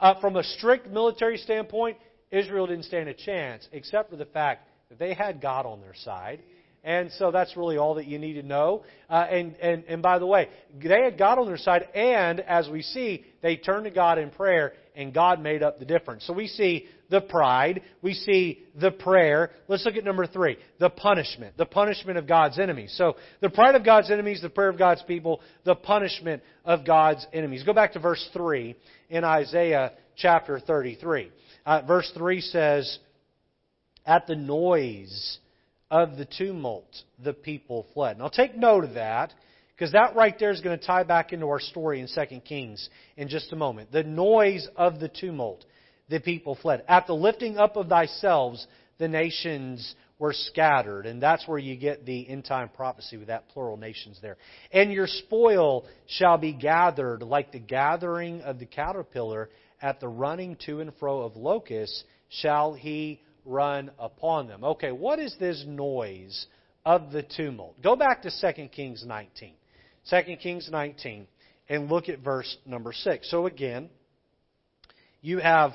[0.00, 1.98] Uh, from a strict military standpoint,
[2.32, 5.94] Israel didn't stand a chance, except for the fact that they had God on their
[5.94, 6.40] side
[6.82, 8.84] and so that's really all that you need to know.
[9.08, 10.48] Uh, and, and, and by the way,
[10.82, 14.30] they had God on their side, and as we see, they turned to God in
[14.30, 16.26] prayer, and God made up the difference.
[16.26, 19.50] So we see the pride, we see the prayer.
[19.68, 22.94] Let's look at number three, the punishment, the punishment of God's enemies.
[22.96, 27.26] So the pride of God's enemies, the prayer of God's people, the punishment of God's
[27.32, 27.62] enemies.
[27.64, 28.76] Go back to verse three
[29.08, 31.30] in Isaiah chapter 33.
[31.66, 32.98] Uh, verse 3 says,
[34.06, 35.38] At the noise
[35.90, 38.18] of the tumult, the people fled.
[38.18, 39.32] Now take note of that,
[39.74, 42.88] because that right there is going to tie back into our story in 2 Kings
[43.16, 43.90] in just a moment.
[43.90, 45.64] The noise of the tumult,
[46.08, 46.84] the people fled.
[46.86, 48.58] At the lifting up of thyself,
[48.98, 51.06] the nations were scattered.
[51.06, 54.36] And that's where you get the end time prophecy with that plural nations there.
[54.70, 59.48] And your spoil shall be gathered like the gathering of the caterpillar
[59.80, 64.64] at the running to and fro of locusts shall he run upon them.
[64.64, 66.46] Okay, what is this noise
[66.84, 67.80] of the tumult?
[67.82, 69.52] Go back to 2 Kings 19.
[70.08, 71.26] 2 Kings 19
[71.68, 73.30] and look at verse number 6.
[73.30, 73.90] So again,
[75.20, 75.72] you have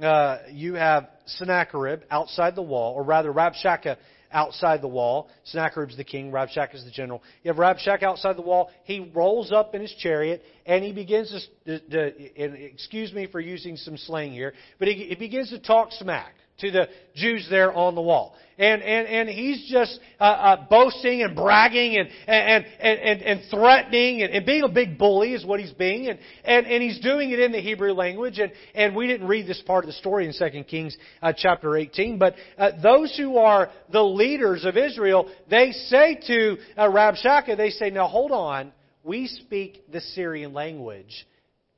[0.00, 3.96] uh, you have Sennacherib outside the wall, or rather Rabshakeh
[4.30, 5.28] outside the wall.
[5.44, 7.22] Sennacherib's the king, Rabshakeh is the general.
[7.42, 8.70] You have Rabshakeh outside the wall.
[8.84, 11.30] He rolls up in his chariot and he begins
[11.66, 15.58] to, to, to excuse me for using some slang here, but he, he begins to
[15.58, 18.34] talk smack to the Jews there on the wall.
[18.58, 23.50] And, and, and he's just uh, uh, boasting and bragging and, and, and, and, and
[23.50, 26.08] threatening and, and being a big bully is what he's being.
[26.08, 28.40] And, and, and he's doing it in the Hebrew language.
[28.40, 31.76] And, and we didn't read this part of the story in 2 Kings uh, chapter
[31.76, 32.18] 18.
[32.18, 37.70] But uh, those who are the leaders of Israel, they say to uh, Rabshakeh, they
[37.70, 38.72] say, now hold on,
[39.04, 41.28] we speak the Syrian language.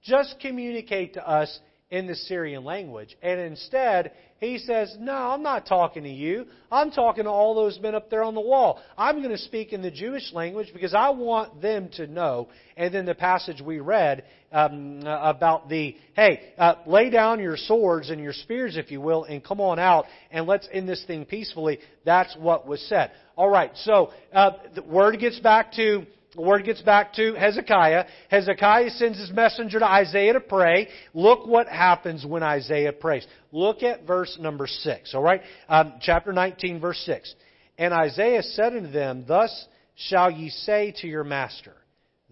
[0.02, 3.16] Just communicate to us in the Syrian language.
[3.22, 6.46] And instead, he says, No, I'm not talking to you.
[6.72, 8.80] I'm talking to all those men up there on the wall.
[8.96, 12.48] I'm going to speak in the Jewish language because I want them to know.
[12.74, 18.08] And then the passage we read um, about the, hey, uh, lay down your swords
[18.08, 21.26] and your spears, if you will, and come on out and let's end this thing
[21.26, 21.78] peacefully.
[22.06, 23.10] That's what was said.
[23.36, 28.04] All right, so uh, the word gets back to the word gets back to Hezekiah.
[28.28, 30.88] Hezekiah sends his messenger to Isaiah to pray.
[31.12, 33.26] Look what happens when Isaiah prays.
[33.50, 35.40] Look at verse number 6, all right?
[35.68, 37.34] Um, chapter 19, verse 6.
[37.78, 39.66] And Isaiah said unto them, Thus
[39.96, 41.74] shall ye say to your master,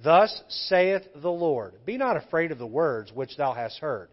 [0.02, 4.10] Thus saith the Lord, Be not afraid of the words which thou hast heard,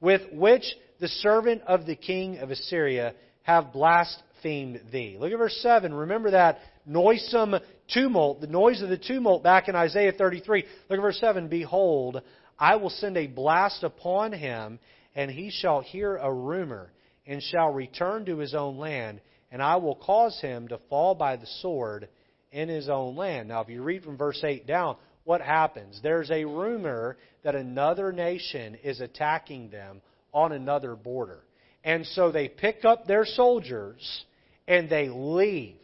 [0.00, 0.64] with which
[1.00, 3.14] the servant of the king of Assyria
[3.44, 5.16] have blasphemed thee.
[5.18, 5.94] Look at verse 7.
[5.94, 7.54] Remember that noisome
[7.92, 10.64] tumult, the noise of the tumult back in Isaiah 33.
[10.90, 11.48] Look at verse 7.
[11.48, 12.20] Behold,
[12.58, 14.78] I will send a blast upon him,
[15.14, 16.90] and he shall hear a rumor,
[17.26, 19.20] and shall return to his own land,
[19.52, 22.08] and I will cause him to fall by the sword
[22.50, 23.48] in his own land.
[23.48, 26.00] Now, if you read from verse 8 down, what happens?
[26.02, 30.00] There's a rumor that another nation is attacking them
[30.32, 31.43] on another border.
[31.84, 34.24] And so they pick up their soldiers
[34.66, 35.76] and they leave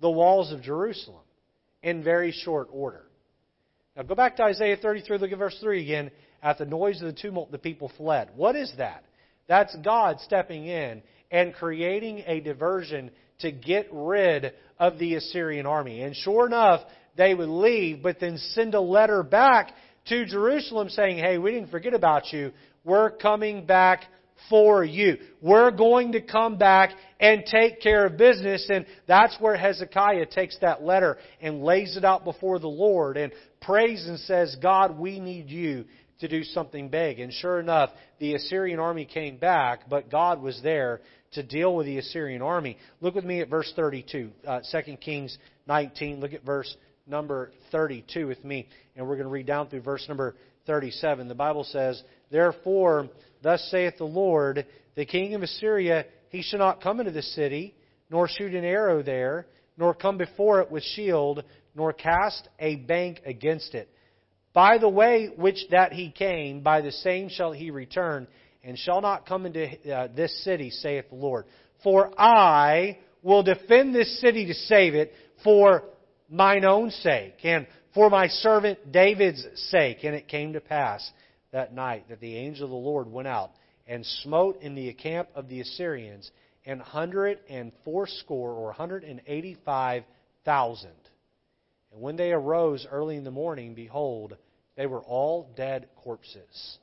[0.00, 1.24] the walls of Jerusalem
[1.82, 3.02] in very short order.
[3.96, 6.10] Now go back to Isaiah 33, look at verse 3 again.
[6.40, 8.30] At the noise of the tumult, the people fled.
[8.36, 9.02] What is that?
[9.48, 16.02] That's God stepping in and creating a diversion to get rid of the Assyrian army.
[16.02, 16.82] And sure enough,
[17.16, 19.72] they would leave, but then send a letter back
[20.08, 22.52] to Jerusalem saying, hey, we didn't forget about you.
[22.84, 24.04] We're coming back
[24.48, 25.18] for you.
[25.40, 28.66] We're going to come back and take care of business.
[28.70, 33.32] And that's where Hezekiah takes that letter and lays it out before the Lord and
[33.60, 35.84] prays and says, God, we need you
[36.20, 37.20] to do something big.
[37.20, 41.00] And sure enough, the Assyrian army came back, but God was there
[41.32, 42.78] to deal with the Assyrian army.
[43.00, 46.20] Look with me at verse 32, uh, 2 Kings 19.
[46.20, 46.74] Look at verse
[47.06, 50.34] number 32 with me, and we're going to read down through verse number
[50.66, 51.28] 37.
[51.28, 53.08] The Bible says, Therefore,
[53.48, 57.74] Thus saith the Lord, the king of Assyria, he shall not come into the city,
[58.10, 59.46] nor shoot an arrow there,
[59.78, 61.42] nor come before it with shield,
[61.74, 63.88] nor cast a bank against it.
[64.52, 68.28] By the way which that he came, by the same shall he return,
[68.62, 71.46] and shall not come into uh, this city, saith the Lord.
[71.82, 75.84] For I will defend this city to save it for
[76.28, 80.04] mine own sake, and for my servant David's sake.
[80.04, 81.10] And it came to pass
[81.52, 83.50] that night that the angel of the Lord went out
[83.86, 86.30] and smote in the camp of the Assyrians
[86.66, 90.04] an hundred and fourscore or hundred and eighty five
[90.44, 90.90] thousand.
[91.92, 94.36] And when they arose early in the morning, behold,
[94.76, 96.78] they were all dead corpses.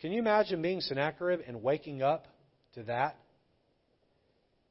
[0.00, 2.26] Can you imagine being Sennacherib and waking up
[2.74, 3.16] to that?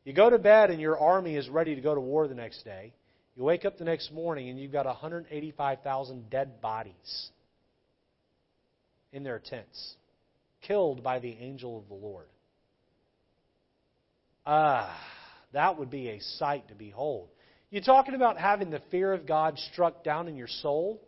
[0.04, 2.64] You go to bed and your army is ready to go to war the next
[2.66, 2.92] day.
[3.36, 7.30] You wake up the next morning and you've got 185,000 dead bodies
[9.14, 9.96] in their tents,
[10.62, 12.28] killed by the angel of the Lord.
[14.46, 14.98] Ah,
[15.54, 17.30] that would be a sight to behold.
[17.70, 21.02] You're talking about having the fear of God struck down in your soul?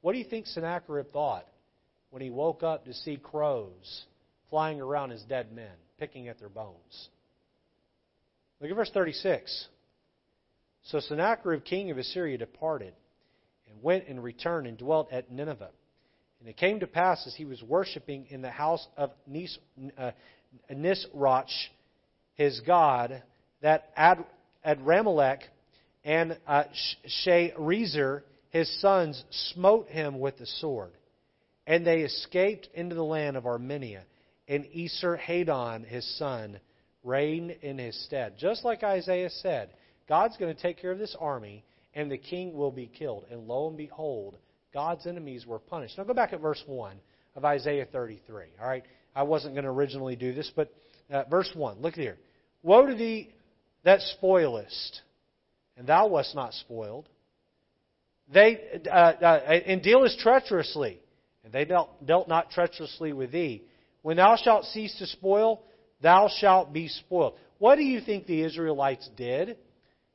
[0.00, 1.46] What do you think Sennacherib thought
[2.10, 4.04] when he woke up to see crows
[4.48, 7.08] flying around his dead men, picking at their bones?
[8.60, 9.68] Look at verse 36.
[10.90, 12.94] So Sennacherib, king of Assyria, departed
[13.68, 15.70] and went and returned and dwelt at Nineveh.
[16.40, 19.56] And it came to pass as he was worshipping in the house of Nis,
[19.96, 20.10] uh,
[20.68, 21.48] Nisroch,
[22.34, 23.22] his god,
[23.62, 24.24] that Ad,
[24.66, 25.42] Adrammelech
[26.02, 26.64] and uh,
[27.24, 29.22] Sharezer, his sons,
[29.52, 30.92] smote him with the sword.
[31.68, 34.02] And they escaped into the land of Armenia.
[34.48, 36.58] And Esarhaddon, his son,
[37.04, 38.38] reigned in his stead.
[38.38, 39.70] Just like Isaiah said,
[40.10, 43.26] God's going to take care of this army, and the king will be killed.
[43.30, 44.36] And lo and behold,
[44.74, 45.96] God's enemies were punished.
[45.96, 46.96] Now go back at verse 1
[47.36, 48.46] of Isaiah 33.
[48.60, 48.82] All right?
[49.14, 50.74] I wasn't going to originally do this, but
[51.12, 51.80] uh, verse 1.
[51.80, 52.16] Look here.
[52.64, 53.32] Woe to thee
[53.84, 55.00] that spoilest,
[55.76, 57.08] and thou wast not spoiled.
[58.34, 60.98] They uh, uh, and dealest treacherously,
[61.44, 63.62] and they dealt, dealt not treacherously with thee.
[64.02, 65.62] When thou shalt cease to spoil,
[66.02, 67.34] thou shalt be spoiled.
[67.58, 69.56] What do you think the Israelites did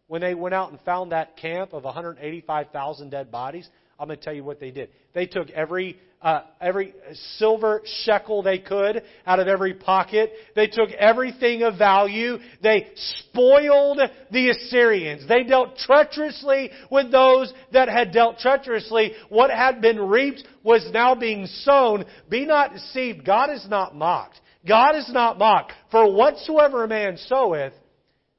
[0.07, 3.69] when they went out and found that camp of 185,000 dead bodies?
[3.99, 4.89] I'm going to tell you what they did.
[5.13, 6.93] They took every uh, every
[7.37, 10.31] silver shekel they could out of every pocket.
[10.55, 12.39] They took everything of value.
[12.63, 13.99] They spoiled
[14.31, 15.27] the Assyrians.
[15.27, 19.13] They dealt treacherously with those that had dealt treacherously.
[19.29, 22.05] What had been reaped was now being sown.
[22.27, 23.23] Be not deceived.
[23.23, 24.39] God is not mocked.
[24.67, 25.73] God is not mocked.
[25.91, 27.73] For whatsoever a man soweth,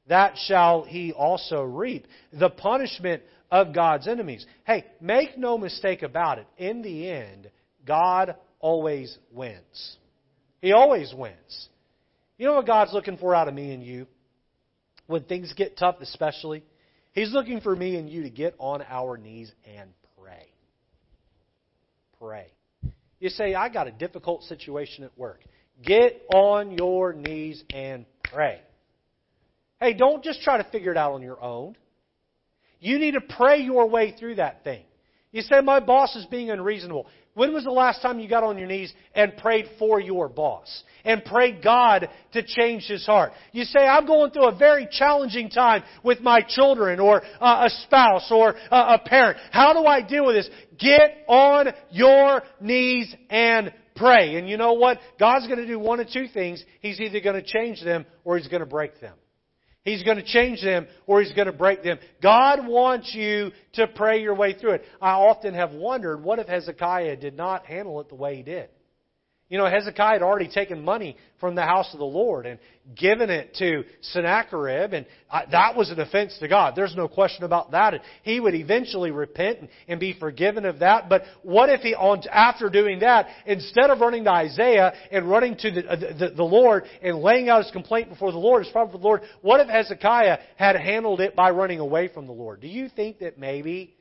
[0.09, 2.07] that shall he also reap.
[2.33, 4.47] The punishment of God's enemies.
[4.65, 6.47] Hey, make no mistake about it.
[6.59, 7.51] In the end,
[7.85, 9.97] God always wins.
[10.61, 11.69] He always wins.
[12.39, 14.07] You know what God's looking for out of me and you?
[15.07, 16.65] When things get tough, especially,
[17.13, 20.49] He's looking for me and you to get on our knees and pray.
[22.19, 22.47] Pray.
[23.21, 25.41] You say, I got a difficult situation at work.
[25.83, 28.61] Get on your knees and pray.
[29.81, 31.77] Hey, don't just try to figure it out on your own.
[32.81, 34.83] You need to pray your way through that thing.
[35.33, 37.07] You say, My boss is being unreasonable.
[37.35, 40.85] When was the last time you got on your knees and prayed for your boss?
[41.05, 43.33] And prayed God to change his heart?
[43.53, 47.70] You say, I'm going through a very challenging time with my children or uh, a
[47.85, 49.39] spouse or uh, a parent.
[49.51, 50.49] How do I deal with this?
[50.79, 54.37] Get on your knees and pray.
[54.37, 54.99] And you know what?
[55.20, 56.64] God's going to do one of two things.
[56.81, 59.14] He's either going to change them or he's going to break them.
[59.87, 61.99] He's going to change them or he's going to break them.
[62.20, 64.84] God wants you to pray your way through it.
[65.01, 68.68] I often have wondered what if Hezekiah did not handle it the way he did?
[69.49, 72.59] You know, Hezekiah had already taken money from the house of the Lord and
[72.97, 76.75] given it to Sennacherib, and uh, that was an offense to God.
[76.75, 78.01] There's no question about that.
[78.25, 81.09] He would eventually repent and, be forgiven of that.
[81.09, 85.71] But what if he, after doing that, instead of running to Isaiah and running to
[85.71, 88.93] the, uh, the, the Lord and laying out his complaint before the Lord, his problem
[88.93, 92.61] for the Lord, what if Hezekiah had handled it by running away from the Lord?
[92.61, 93.95] Do you think that maybe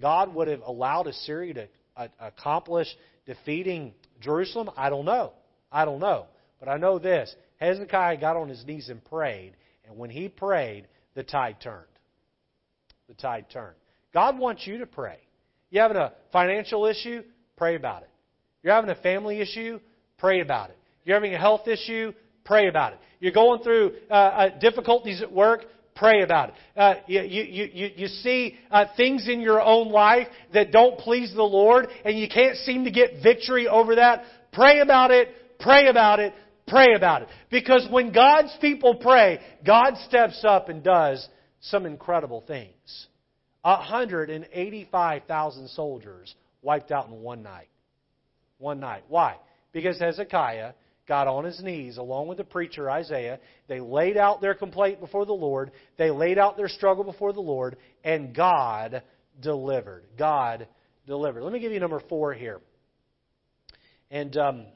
[0.00, 2.88] God would have allowed Assyria to uh, accomplish
[3.26, 4.70] defeating Jerusalem?
[4.76, 5.32] I don't know.
[5.70, 6.26] I don't know.
[6.60, 9.52] But I know this Hezekiah got on his knees and prayed,
[9.86, 11.84] and when he prayed, the tide turned.
[13.08, 13.76] The tide turned.
[14.12, 15.18] God wants you to pray.
[15.70, 17.22] You having a financial issue?
[17.56, 18.10] Pray about it.
[18.62, 19.80] You're having a family issue?
[20.18, 20.78] Pray about it.
[21.04, 22.12] You're having a health issue?
[22.44, 22.98] Pray about it.
[23.20, 25.64] You're going through uh, uh, difficulties at work?
[25.96, 26.54] Pray about it.
[26.76, 31.32] Uh, you, you, you, you see uh, things in your own life that don't please
[31.34, 34.24] the Lord and you can't seem to get victory over that.
[34.52, 35.30] Pray about it.
[35.58, 36.34] Pray about it.
[36.68, 37.28] Pray about it.
[37.50, 41.26] Because when God's people pray, God steps up and does
[41.60, 43.06] some incredible things.
[43.62, 47.68] 185,000 soldiers wiped out in one night.
[48.58, 49.04] One night.
[49.08, 49.36] Why?
[49.72, 50.74] Because Hezekiah
[51.06, 53.38] got on his knees along with the preacher Isaiah.
[53.68, 55.70] They laid out their complaint before the Lord.
[55.98, 59.02] They laid out their struggle before the Lord, and God
[59.40, 60.04] delivered.
[60.18, 60.66] God
[61.06, 61.42] delivered.
[61.42, 62.60] Let me give you number four here.
[64.10, 64.66] And um,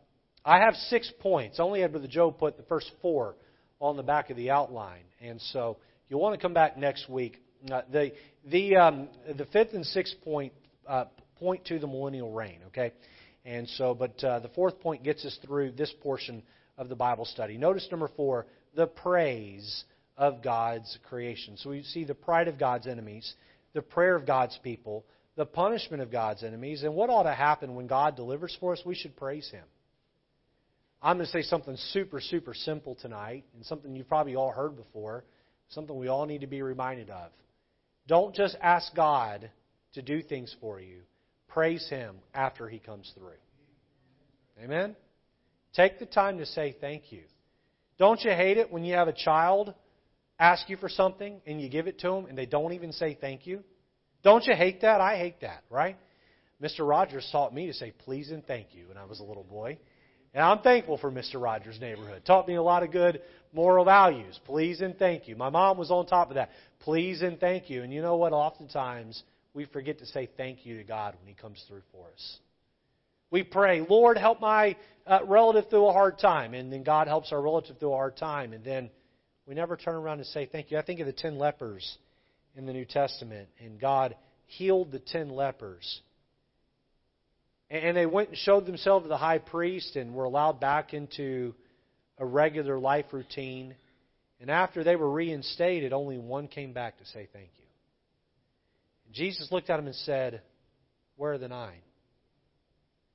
[0.45, 1.61] I have six points.
[1.61, 3.37] Only had Brother Joe put the first four
[3.81, 5.79] on the back of the outline, and so
[6.09, 7.39] you'll want to come back next week.
[7.71, 8.13] Uh, the
[8.47, 10.53] the um, the fifth and sixth point
[10.89, 11.05] uh,
[11.39, 12.59] point to the millennial reign.
[12.69, 12.93] Okay.
[13.45, 16.43] And so, but uh, the fourth point gets us through this portion
[16.77, 17.57] of the Bible study.
[17.57, 19.85] Notice number four, the praise
[20.17, 21.57] of God's creation.
[21.57, 23.35] So we see the pride of God's enemies,
[23.73, 25.05] the prayer of God's people,
[25.37, 28.83] the punishment of God's enemies, and what ought to happen when God delivers for us?
[28.85, 29.65] We should praise Him.
[31.03, 34.77] I'm going to say something super, super simple tonight, and something you've probably all heard
[34.77, 35.25] before,
[35.71, 37.31] something we all need to be reminded of.
[38.07, 39.51] Don't just ask God
[39.95, 41.01] to do things for you
[41.51, 43.39] praise Him after He comes through.
[44.63, 44.97] Amen?
[45.75, 47.23] Take the time to say thank you.
[47.99, 49.75] Don't you hate it when you have a child
[50.39, 53.17] ask you for something and you give it to them and they don't even say
[53.21, 53.63] thank you?
[54.23, 55.01] Don't you hate that?
[55.01, 55.97] I hate that, right?
[56.63, 56.87] Mr.
[56.87, 59.79] Rogers taught me to say please and thank you when I was a little boy.
[60.33, 61.43] And I'm thankful for Mr.
[61.43, 62.23] Rogers' neighborhood.
[62.25, 63.21] Taught me a lot of good
[63.53, 64.39] moral values.
[64.45, 65.35] Please and thank you.
[65.35, 66.51] My mom was on top of that.
[66.81, 67.83] Please and thank you.
[67.83, 68.33] And you know what?
[68.33, 69.25] Oftentimes,
[69.55, 72.39] we forget to say thank you to God when He comes through for us.
[73.31, 74.77] We pray, Lord, help my
[75.07, 76.55] uh, relative through a hard time.
[76.55, 78.53] And then God helps our relative through a hard time.
[78.53, 78.91] And then
[79.47, 80.79] we never turn around and say thank you.
[80.79, 81.99] I think of the ten lepers
[82.57, 83.49] in the New Testament.
[83.65, 86.01] And God healed the ten lepers.
[87.71, 91.55] And they went and showed themselves to the high priest and were allowed back into
[92.19, 93.77] a regular life routine.
[94.41, 97.65] And after they were reinstated, only one came back to say thank you.
[99.13, 100.43] Jesus looked at him and said,
[101.17, 101.81] Where are the nine?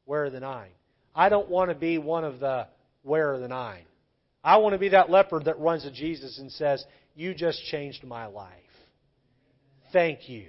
[0.05, 0.69] Where are the nine?
[1.15, 2.67] I don't want to be one of the
[3.03, 3.85] where are the nine.
[4.43, 6.83] I want to be that leopard that runs to Jesus and says,
[7.15, 8.51] You just changed my life.
[9.93, 10.47] Thank you.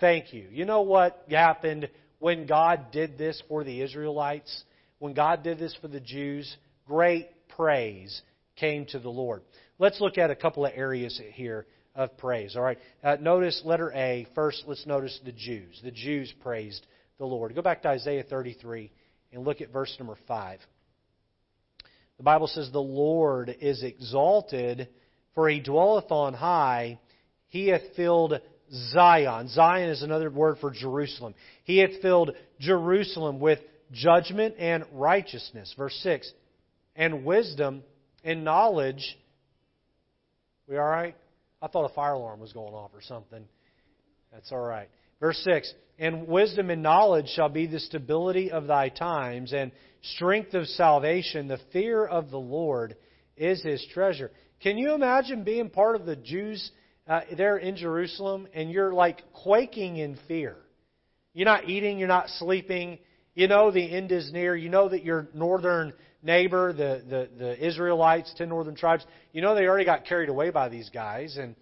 [0.00, 0.48] Thank you.
[0.50, 4.64] You know what happened when God did this for the Israelites?
[4.98, 6.56] When God did this for the Jews?
[6.86, 8.22] Great praise
[8.56, 9.42] came to the Lord.
[9.78, 12.56] Let's look at a couple of areas here of praise.
[12.56, 12.78] All right.
[13.02, 14.26] Uh, notice letter A.
[14.34, 15.80] First, let's notice the Jews.
[15.82, 16.86] The Jews praised
[17.18, 17.54] the Lord.
[17.54, 18.90] Go back to Isaiah 33
[19.32, 20.58] and look at verse number 5.
[22.16, 24.88] The Bible says, The Lord is exalted,
[25.34, 26.98] for he dwelleth on high.
[27.48, 28.40] He hath filled
[28.72, 29.48] Zion.
[29.48, 31.34] Zion is another word for Jerusalem.
[31.64, 33.58] He hath filled Jerusalem with
[33.92, 35.74] judgment and righteousness.
[35.76, 36.30] Verse 6.
[36.96, 37.82] And wisdom
[38.24, 39.18] and knowledge.
[40.68, 41.16] We all right?
[41.62, 43.44] I thought a fire alarm was going off or something.
[44.32, 44.88] That's all right.
[45.20, 49.70] Verse 6 And wisdom and knowledge shall be the stability of thy times, and
[50.02, 51.46] strength of salvation.
[51.46, 52.96] The fear of the Lord
[53.36, 54.32] is his treasure.
[54.60, 56.70] Can you imagine being part of the Jews
[57.08, 60.56] uh, there in Jerusalem and you're like quaking in fear?
[61.32, 62.98] You're not eating, you're not sleeping.
[63.34, 64.54] You know the end is near.
[64.54, 69.54] You know that your northern neighbor, the, the, the Israelites, ten northern tribes, you know
[69.54, 71.36] they already got carried away by these guys.
[71.36, 71.56] And,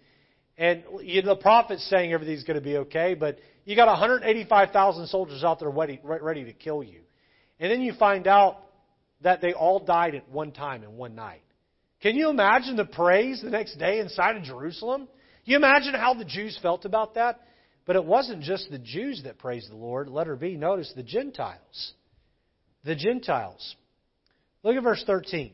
[0.57, 5.07] and you know, the prophet's saying everything's going to be okay, but you got 185,000
[5.07, 7.01] soldiers out there ready, ready to kill you.
[7.59, 8.57] And then you find out
[9.21, 11.41] that they all died at one time in one night.
[12.01, 15.07] Can you imagine the praise the next day inside of Jerusalem?
[15.45, 17.39] You imagine how the Jews felt about that?
[17.85, 20.07] But it wasn't just the Jews that praised the Lord.
[20.07, 21.93] Letter B, notice the Gentiles.
[22.83, 23.75] The Gentiles.
[24.63, 25.51] Look at verse 13.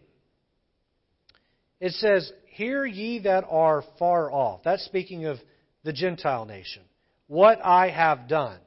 [1.79, 4.61] It says, Hear ye that are far off.
[4.63, 5.37] That's speaking of
[5.83, 6.81] the Gentile nation.
[7.27, 8.57] What I have done.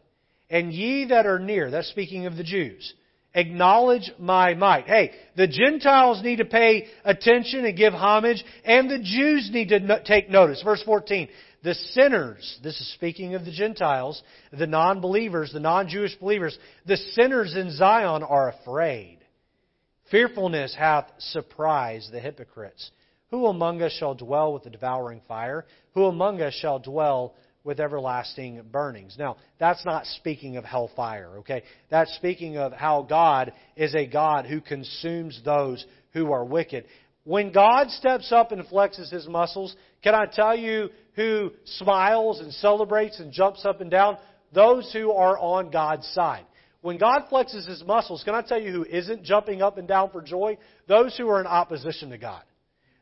[0.49, 1.70] And ye that are near.
[1.70, 2.95] That's speaking of the Jews.
[3.34, 4.86] Acknowledge my might.
[4.86, 10.03] Hey, the Gentiles need to pay attention and give homage, and the Jews need to
[10.05, 10.62] take notice.
[10.62, 11.28] Verse 14.
[11.62, 14.20] The sinners, this is speaking of the Gentiles,
[14.53, 19.20] the non believers, the non Jewish believers, the sinners in Zion are afraid.
[20.11, 22.91] Fearfulness hath surprised the hypocrites.
[23.31, 25.65] Who among us shall dwell with the devouring fire?
[25.95, 29.17] Who among us shall dwell with everlasting burnings?
[29.19, 31.63] Now, that's not speaking of hellfire, okay?
[31.91, 36.87] That's speaking of how God is a God who consumes those who are wicked.
[37.23, 42.53] When God steps up and flexes his muscles, can I tell you who smiles and
[42.55, 44.17] celebrates and jumps up and down?
[44.53, 46.47] Those who are on God's side.
[46.83, 50.11] When God flexes his muscles, can I tell you who isn't jumping up and down
[50.11, 50.57] for joy?
[50.89, 52.43] Those who are in opposition to God.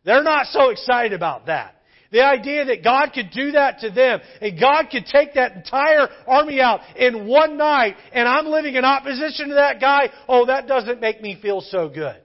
[0.05, 1.75] They're not so excited about that.
[2.11, 6.09] The idea that God could do that to them and God could take that entire
[6.27, 10.67] army out in one night and I'm living in opposition to that guy, oh, that
[10.67, 12.17] doesn't make me feel so good.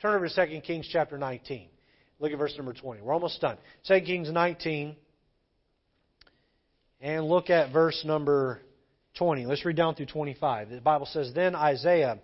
[0.00, 1.68] Turn over to 2 Kings chapter 19.
[2.20, 3.02] Look at verse number 20.
[3.02, 3.58] We're almost done.
[3.88, 4.94] 2 Kings 19.
[7.00, 8.60] And look at verse number
[9.14, 9.46] 20.
[9.46, 10.70] Let's read down through 25.
[10.70, 12.18] The Bible says, Then Isaiah,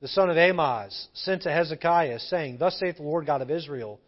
[0.00, 4.00] the son of Amoz, sent to Hezekiah, saying, Thus saith the Lord God of Israel,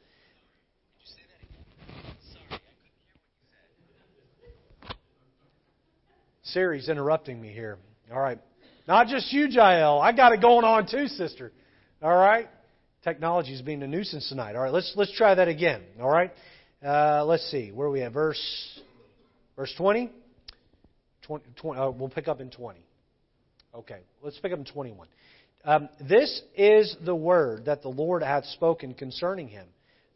[6.45, 7.79] Siri's interrupting me here.
[8.13, 8.39] All right.
[8.87, 10.01] Not just you, Jael.
[10.01, 11.53] I got it going on too, sister.
[12.03, 12.49] All right.
[13.03, 14.55] Technology is being a nuisance tonight.
[14.55, 14.73] All right.
[14.73, 15.83] Let's let's try that again.
[16.01, 16.31] All right.
[16.85, 17.71] Uh, let's see.
[17.71, 18.13] Where are we at?
[18.13, 18.81] Verse
[19.57, 20.11] verse 20?
[21.41, 22.81] 20, 20 uh, we'll pick up in 20.
[23.75, 25.09] Okay, let's pick up in 21.
[25.65, 29.67] Um, this is the word that the Lord hath spoken concerning him.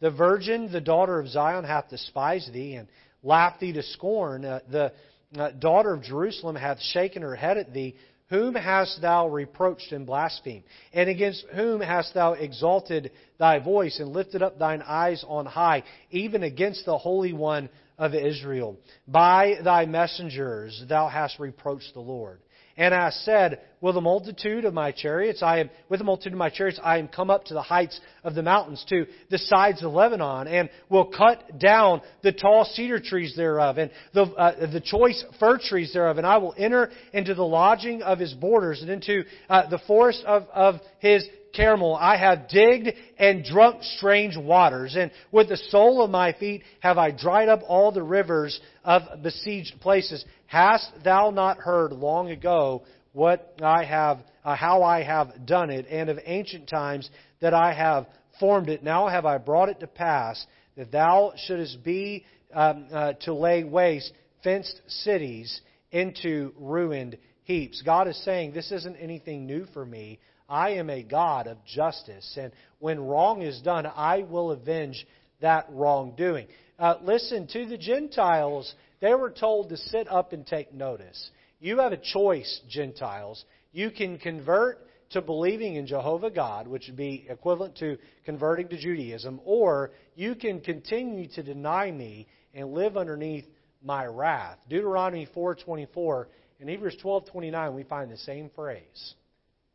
[0.00, 2.88] The virgin, the daughter of Zion, hath despised thee and
[3.22, 4.44] laughed thee to scorn.
[4.44, 4.92] Uh, the
[5.38, 7.94] uh, daughter of Jerusalem hath shaken her head at thee.
[8.28, 10.64] Whom hast thou reproached and blasphemed?
[10.92, 15.84] And against whom hast thou exalted thy voice and lifted up thine eyes on high,
[16.10, 18.76] even against the Holy One of Israel.
[19.06, 22.40] By thy messengers thou hast reproached the Lord.
[22.78, 26.38] And I said, With the multitude of my chariots, I am with the multitude of
[26.38, 29.82] my chariots, I am come up to the heights of the mountains, to the sides
[29.82, 34.82] of Lebanon, and will cut down the tall cedar trees thereof, and the uh, the
[34.82, 38.90] choice fir trees thereof, and I will enter into the lodging of his borders, and
[38.90, 41.24] into uh, the forest of of his
[41.56, 46.62] Carmel, I have digged and drunk strange waters, and with the sole of my feet
[46.80, 50.24] have I dried up all the rivers of besieged places.
[50.46, 52.82] Hast thou not heard long ago
[53.12, 57.08] what I have, uh, how I have done it, and of ancient times
[57.40, 58.06] that I have
[58.38, 58.82] formed it?
[58.82, 60.44] Now have I brought it to pass
[60.76, 64.12] that thou shouldest be um, uh, to lay waste
[64.44, 67.82] fenced cities into ruined heaps.
[67.82, 70.18] God is saying, This isn't anything new for me.
[70.48, 72.36] I am a God of justice.
[72.40, 75.06] And when wrong is done, I will avenge
[75.40, 76.46] that wrongdoing.
[76.78, 81.30] Uh, listen, to the Gentiles, they were told to sit up and take notice.
[81.60, 83.44] You have a choice, Gentiles.
[83.72, 88.76] You can convert to believing in Jehovah God, which would be equivalent to converting to
[88.76, 93.46] Judaism, or you can continue to deny me and live underneath
[93.82, 94.58] my wrath.
[94.68, 96.28] Deuteronomy 4:24
[96.60, 99.14] and Hebrews 12:29 we find the same phrase.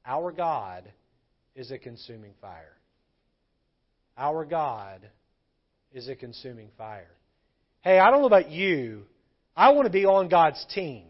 [0.06, 0.92] Our God
[1.56, 2.78] is a consuming fire.
[4.18, 5.02] Our God
[5.94, 7.12] is a consuming fire.
[7.82, 9.04] Hey, I don't know about you.
[9.56, 11.06] I want to be on God's team.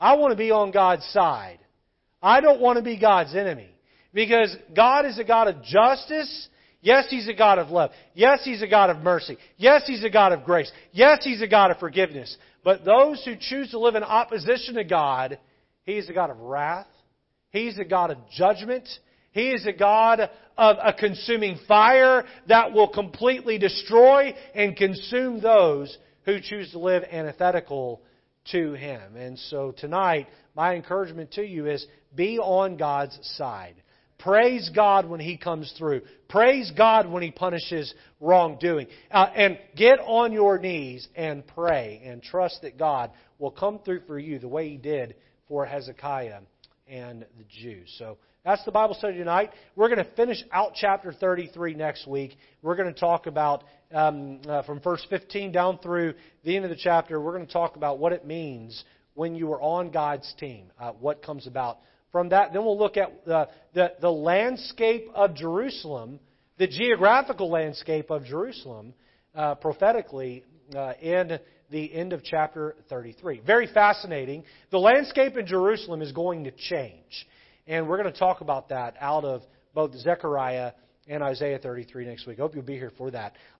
[0.00, 1.58] I want to be on God's side.
[2.22, 3.70] I don't want to be God's enemy.
[4.12, 6.48] Because God is a God of justice.
[6.80, 7.90] Yes, He's a God of love.
[8.14, 9.38] Yes, He's a God of mercy.
[9.56, 10.70] Yes, He's a God of grace.
[10.92, 12.36] Yes, He's a God of forgiveness.
[12.62, 15.38] But those who choose to live in opposition to God,
[15.84, 16.86] He's a God of wrath.
[17.54, 18.88] He's a God of judgment.
[19.30, 20.28] He is a God
[20.58, 27.04] of a consuming fire that will completely destroy and consume those who choose to live
[27.04, 28.02] antithetical
[28.50, 29.14] to Him.
[29.14, 30.26] And so tonight,
[30.56, 33.76] my encouragement to you is be on God's side.
[34.18, 36.02] Praise God when He comes through.
[36.28, 38.88] Praise God when He punishes wrongdoing.
[39.12, 44.00] Uh, and get on your knees and pray and trust that God will come through
[44.08, 45.14] for you the way He did
[45.46, 46.40] for Hezekiah
[46.88, 47.94] and the Jews.
[47.98, 49.50] So that's the Bible study tonight.
[49.74, 52.36] We're going to finish out chapter 33 next week.
[52.62, 56.14] We're going to talk about um, uh, from verse 15 down through
[56.44, 57.20] the end of the chapter.
[57.20, 60.92] We're going to talk about what it means when you are on God's team, uh,
[60.92, 61.78] what comes about
[62.12, 62.52] from that.
[62.52, 66.20] Then we'll look at the, the, the landscape of Jerusalem,
[66.58, 68.94] the geographical landscape of Jerusalem,
[69.34, 71.38] uh, prophetically uh, in
[71.74, 73.42] the end of chapter 33.
[73.44, 74.44] Very fascinating.
[74.70, 77.26] The landscape in Jerusalem is going to change.
[77.66, 79.42] And we're going to talk about that out of
[79.74, 80.70] both Zechariah
[81.08, 82.38] and Isaiah 33 next week.
[82.38, 83.34] I hope you'll be here for that.